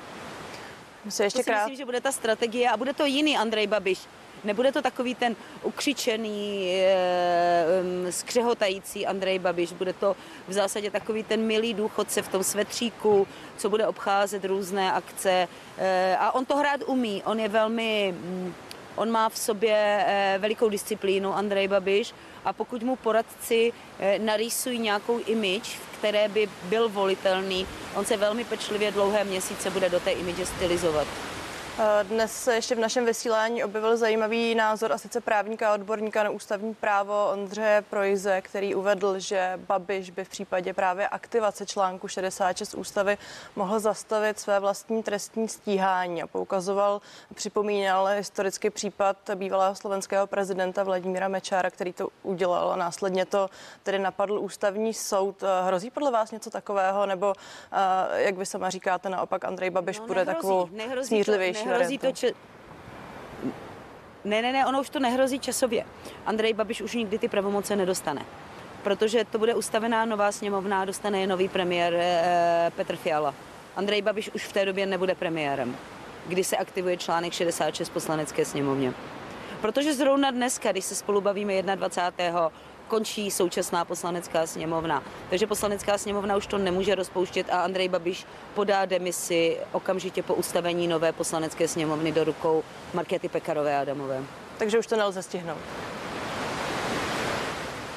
Se 1.10 1.24
ještě 1.24 1.40
to 1.40 1.44
si 1.44 1.50
krát... 1.50 1.58
myslím, 1.58 1.78
že 1.78 1.86
bude 1.86 2.02
ta 2.02 2.12
strategie 2.12 2.70
a 2.70 2.78
bude 2.78 2.94
to 2.94 3.06
jiný 3.06 3.38
Andrej 3.38 3.68
Babiš. 3.68 4.00
Nebude 4.44 4.72
to 4.72 4.82
takový 4.82 5.16
ten 5.16 5.36
ukřičený, 5.64 6.72
e, 6.76 8.12
skřehotající 8.12 9.08
Andrej 9.08 9.40
Babiš, 9.40 9.74
bude 9.74 9.94
to 9.94 10.16
v 10.48 10.54
zásadě 10.54 10.92
takový 10.92 11.24
ten 11.24 11.42
milý 11.42 11.74
důchodce 11.74 12.22
v 12.22 12.28
tom 12.28 12.44
svetříku, 12.44 13.28
co 13.58 13.70
bude 13.70 13.88
obcházet 13.88 14.46
různé 14.46 14.92
akce. 14.92 15.48
E, 15.78 16.18
a 16.20 16.32
on 16.32 16.46
to 16.46 16.56
hrát 16.58 16.82
umí, 16.86 17.24
on 17.26 17.40
je 17.40 17.50
velmi, 17.50 18.16
mm, 18.18 18.54
on 18.96 19.12
má 19.12 19.30
v 19.30 19.38
sobě 19.38 19.76
e, 20.08 20.38
velikou 20.40 20.70
disciplínu, 20.70 21.36
Andrej 21.36 21.68
Babiš, 21.68 22.14
a 22.46 22.54
pokud 22.54 22.84
mu 22.84 22.96
poradci 22.96 23.74
e, 24.00 24.20
narýsují 24.20 24.80
nějakou 24.80 25.20
v 25.28 25.92
které 26.02 26.28
by 26.28 26.50
byl 26.64 26.90
volitelný, 26.90 27.68
on 27.96 28.06
se 28.06 28.18
velmi 28.18 28.44
pečlivě 28.44 28.92
dlouhé 28.92 29.24
měsíce 29.24 29.70
bude 29.70 29.90
do 29.90 30.00
té 30.00 30.12
image 30.12 30.48
stylizovat. 30.48 31.08
Dnes 32.04 32.44
se 32.44 32.56
ještě 32.56 32.76
v 32.76 32.80
našem 32.80 33.06
vysílání 33.06 33.64
objevil 33.64 33.98
zajímavý 33.98 34.56
názor 34.56 34.92
a 34.92 34.98
sice 34.98 35.22
právníka 35.22 35.72
a 35.72 35.74
odborníka 35.74 36.24
na 36.24 36.30
ústavní 36.30 36.74
právo 36.74 37.30
Ondřeje 37.32 37.84
Projze, 37.90 38.42
který 38.42 38.76
uvedl, 38.76 39.20
že 39.20 39.60
Babiš 39.68 40.10
by 40.10 40.24
v 40.24 40.30
případě 40.30 40.74
právě 40.74 41.08
aktivace 41.08 41.66
článku 41.66 42.08
66 42.08 42.74
ústavy 42.74 43.18
mohl 43.56 43.80
zastavit 43.80 44.40
své 44.40 44.60
vlastní 44.60 45.04
trestní 45.04 45.48
stíhání 45.48 46.24
a 46.24 46.28
poukazoval, 46.28 47.02
připomínal 47.36 48.06
historický 48.06 48.70
případ 48.70 49.18
bývalého 49.36 49.76
slovenského 49.76 50.28
prezidenta 50.28 50.84
Vladimíra 50.84 51.28
Mečára, 51.28 51.70
který 51.70 51.94
to 51.94 52.08
udělal 52.24 52.72
a 52.72 52.76
následně 52.76 53.26
to 53.26 53.50
tedy 53.84 54.00
napadl 54.00 54.40
ústavní 54.40 54.94
soud. 54.94 55.44
Hrozí 55.66 55.90
podle 55.90 56.12
vás 56.12 56.32
něco 56.32 56.50
takového, 56.50 57.06
nebo 57.06 57.34
eh, 57.72 58.22
jak 58.22 58.38
vy 58.38 58.46
sama 58.46 58.70
říkáte, 58.70 59.10
naopak 59.10 59.46
Andrej 59.46 59.70
Babiš 59.70 60.00
no, 60.00 60.08
bude 60.08 60.26
takovou 60.26 60.70
smířlivější 61.02 61.61
nehrozí 61.66 61.98
to, 61.98 62.12
če... 62.12 62.32
Ne, 64.24 64.42
ne, 64.42 64.54
ne, 64.54 64.66
ono 64.66 64.82
už 64.82 64.90
to 64.90 65.00
nehrozí 65.00 65.40
časově. 65.40 65.86
Andrej 66.26 66.54
Babiš 66.54 66.82
už 66.82 66.94
nikdy 66.94 67.20
ty 67.20 67.28
pravomoce 67.28 67.76
nedostane. 67.76 68.26
Protože 68.84 69.26
to 69.26 69.40
bude 69.40 69.56
ustavená 69.56 70.06
nová 70.06 70.32
sněmovna, 70.32 70.86
dostane 70.86 71.20
je 71.20 71.28
nový 71.28 71.50
premiér 71.50 71.94
eh, 71.94 72.72
Petr 72.76 72.96
Fiala. 72.96 73.34
Andrej 73.76 74.02
Babiš 74.02 74.30
už 74.30 74.46
v 74.46 74.54
té 74.54 74.66
době 74.66 74.86
nebude 74.86 75.16
premiérem, 75.16 75.76
kdy 76.28 76.44
se 76.44 76.58
aktivuje 76.58 76.98
článek 76.98 77.34
66 77.34 77.90
poslanecké 77.90 78.46
sněmovně. 78.46 78.94
Protože 79.62 79.94
zrovna 79.94 80.32
dneska, 80.32 80.72
když 80.72 80.86
se 80.86 80.96
spolu 80.96 81.22
bavíme 81.22 81.62
21 81.62 82.52
končí 82.92 83.32
současná 83.32 83.86
poslanecká 83.86 84.48
sněmovna. 84.48 85.04
Takže 85.30 85.48
poslanecká 85.48 85.98
sněmovna 85.98 86.36
už 86.36 86.48
to 86.48 86.58
nemůže 86.58 86.96
rozpouštět 86.96 87.50
a 87.50 87.62
Andrej 87.62 87.90
Babiš 87.90 88.26
podá 88.54 88.86
demisi 88.86 89.58
okamžitě 89.72 90.24
po 90.24 90.34
ustavení 90.34 90.88
nové 90.88 91.12
poslanecké 91.12 91.68
sněmovny 91.68 92.12
do 92.12 92.24
rukou 92.24 92.64
Markety 92.94 93.30
Pekarové 93.30 93.78
Adamové. 93.78 94.24
Takže 94.58 94.80
už 94.80 94.88
to 94.88 94.96
nelze 94.96 95.24
stihnout. 95.24 95.58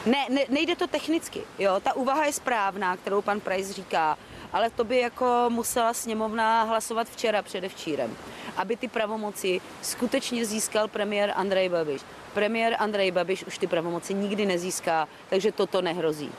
Ne, 0.07 0.27
ne, 0.31 0.41
nejde 0.49 0.77
to 0.77 0.87
technicky. 0.87 1.41
Jo? 1.59 1.81
Ta 1.83 1.97
úvaha 1.97 2.25
je 2.25 2.33
správná, 2.33 2.97
kterou 2.97 3.23
pan 3.23 3.41
Price 3.41 3.73
říká, 3.73 4.19
ale 4.53 4.71
to 4.71 4.85
by 4.85 4.99
jako 4.99 5.47
musela 5.49 5.95
sněmovna 5.95 6.63
hlasovat 6.63 7.09
včera 7.09 7.43
předevčírem, 7.43 8.17
aby 8.57 8.77
ty 8.77 8.89
pravomoci 8.89 9.61
skutečně 9.83 10.45
získal 10.47 10.89
premiér 10.89 11.33
Andrej 11.37 11.69
Babiš. 11.69 12.03
Premiér 12.35 12.77
Andrej 12.79 13.11
Babiš 13.11 13.45
už 13.45 13.59
ty 13.59 13.67
pravomoci 13.67 14.15
nikdy 14.15 14.47
nezíská, 14.47 15.09
takže 15.31 15.53
toto 15.53 15.83
nehrozí. 15.83 16.33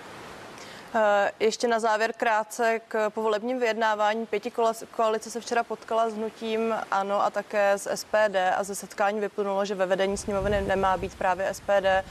Eh, 0.97 1.31
ještě 1.39 1.67
na 1.67 1.79
závěr 1.79 2.13
krátce 2.13 2.81
k 2.87 3.09
povolebním 3.09 3.59
vyjednávání. 3.59 4.25
Pěti 4.25 4.51
koalice 4.95 5.31
se 5.31 5.41
včera 5.41 5.63
potkala 5.63 6.09
s 6.09 6.13
hnutím 6.13 6.75
ANO 6.91 7.23
a 7.23 7.29
také 7.29 7.71
s 7.73 7.95
SPD 7.95 8.35
a 8.57 8.63
ze 8.63 8.75
setkání 8.75 9.19
vyplynulo, 9.19 9.65
že 9.65 9.75
ve 9.75 9.85
vedení 9.85 10.17
sněmovny 10.17 10.61
nemá 10.61 10.97
být 10.97 11.15
právě 11.15 11.53
SPD. 11.53 11.85
Eh, 11.85 12.03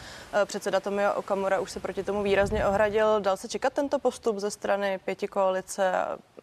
předseda 0.45 0.81
Tomio 0.81 1.15
Okamura 1.15 1.61
už 1.61 1.71
se 1.71 1.81
proti 1.81 2.03
tomu 2.03 2.23
výrazně 2.23 2.67
ohradil. 2.67 3.21
Dal 3.21 3.37
se 3.37 3.49
čekat 3.49 3.73
tento 3.73 3.99
postup 3.99 4.39
ze 4.39 4.51
strany 4.51 4.99
pěti 5.05 5.29
koalice, 5.29 5.93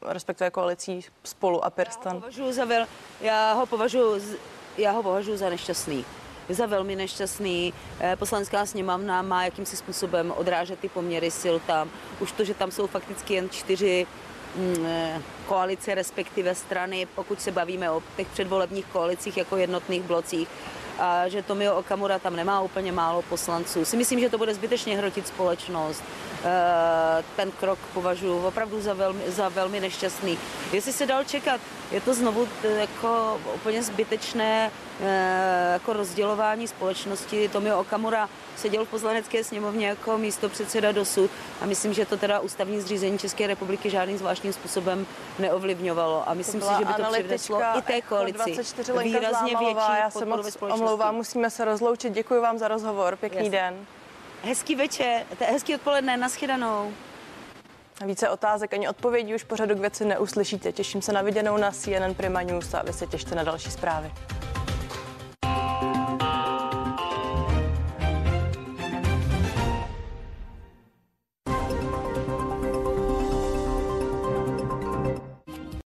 respektive 0.01 0.49
koalicí 0.49 1.05
spolu 1.23 1.65
a 1.65 1.69
Pirstan? 1.69 2.13
Já 2.13 2.13
ho 2.13 2.21
považuji 2.21 2.53
za, 2.53 2.65
vel, 2.65 2.85
já 3.21 3.53
ho 3.53 3.65
považuji, 3.65 4.39
já 4.77 4.91
ho 4.91 5.03
považuji 5.03 5.37
za 5.37 5.49
nešťastný 5.49 6.05
za 6.53 6.65
velmi 6.65 6.95
nešťastný. 6.95 7.73
Eh, 7.99 8.15
poslanecká 8.15 8.65
sněmovna 8.65 9.21
má 9.21 9.45
jakýmsi 9.45 9.77
způsobem 9.77 10.33
odrážet 10.37 10.79
ty 10.79 10.89
poměry 10.89 11.31
sil 11.41 11.55
tam. 11.67 11.89
Už 12.19 12.31
to, 12.31 12.43
že 12.43 12.53
tam 12.53 12.71
jsou 12.71 12.87
fakticky 12.87 13.33
jen 13.33 13.49
čtyři 13.49 14.07
mm, 14.55 14.85
eh, 14.85 15.21
koalice, 15.47 15.95
respektive 15.95 16.55
strany, 16.55 17.07
pokud 17.15 17.41
se 17.41 17.51
bavíme 17.51 17.91
o 17.91 18.03
těch 18.17 18.27
předvolebních 18.27 18.85
koalicích 18.85 19.37
jako 19.37 19.57
jednotných 19.57 20.01
blocích, 20.01 20.47
a 20.99 21.27
že 21.27 21.41
Tomio 21.41 21.75
Okamura 21.75 22.19
tam 22.19 22.35
nemá 22.35 22.61
úplně 22.61 22.91
málo 22.91 23.21
poslanců. 23.21 23.85
Si 23.85 23.97
myslím, 23.97 24.19
že 24.19 24.29
to 24.29 24.37
bude 24.37 24.53
zbytečně 24.53 24.97
hrotit 24.97 25.27
společnost. 25.27 26.03
Eh, 26.43 27.23
ten 27.35 27.51
krok 27.51 27.79
považuji 27.93 28.45
opravdu 28.45 28.81
za 28.81 28.93
velmi, 28.93 29.21
za 29.27 29.49
velmi 29.49 29.79
nešťastný. 29.79 30.37
Jestli 30.73 30.93
se 30.93 31.05
dal 31.05 31.23
čekat, 31.23 31.61
je 31.91 32.01
to 32.01 32.13
znovu 32.13 32.47
jako 32.63 33.41
úplně 33.55 33.83
zbytečné 33.83 34.71
eh, 35.01 35.69
jako 35.73 35.93
rozdělování 35.93 36.67
společnosti. 36.67 37.49
Tomio 37.49 37.79
Okamura 37.79 38.29
seděl 38.55 38.85
v 38.85 38.89
poslanecké 38.89 39.43
sněmovně 39.43 39.87
jako 39.87 40.17
místo 40.17 40.49
předseda 40.49 40.91
dosud 40.91 41.31
a 41.61 41.65
myslím, 41.65 41.93
že 41.93 42.05
to 42.05 42.17
teda 42.17 42.39
ústavní 42.39 42.81
zřízení 42.81 43.19
České 43.19 43.47
republiky 43.47 43.89
žádným 43.89 44.17
zvláštním 44.17 44.53
způsobem 44.53 45.05
neovlivňovalo 45.39 46.29
a 46.29 46.33
myslím 46.33 46.61
si, 46.61 46.67
že 46.79 46.85
by 46.85 46.93
to 46.93 47.03
přivedlo 47.11 47.77
i 47.77 47.81
té 47.81 48.01
koalici 48.01 48.57
výrazně 49.03 49.57
větší 49.57 49.91
Já 49.97 50.09
se 50.09 50.25
moc 50.25 50.57
omlouvám, 50.61 51.15
musíme 51.15 51.49
se 51.49 51.65
rozloučit. 51.65 52.13
Děkuji 52.13 52.41
vám 52.41 52.57
za 52.57 52.67
rozhovor, 52.67 53.15
pěkný 53.15 53.37
Jasně. 53.37 53.51
den. 53.51 53.85
Hezký 54.43 54.75
večer, 54.75 55.25
hezký 55.39 55.75
odpoledne, 55.75 56.17
naschledanou. 56.17 56.93
Více 58.05 58.29
otázek 58.29 58.73
ani 58.73 58.89
odpovědí 58.89 59.35
už 59.35 59.43
pořadu 59.43 59.75
k 59.75 59.79
věci 59.79 60.05
neuslyšíte. 60.05 60.71
Těším 60.71 61.01
se 61.01 61.13
na 61.13 61.21
viděnou 61.21 61.57
na 61.57 61.71
CNN 61.71 62.13
Prima 62.17 62.41
News 62.41 62.73
a 62.73 62.81
vy 62.81 62.93
se 62.93 63.07
těšte 63.07 63.35
na 63.35 63.43
další 63.43 63.71
zprávy. 63.71 64.11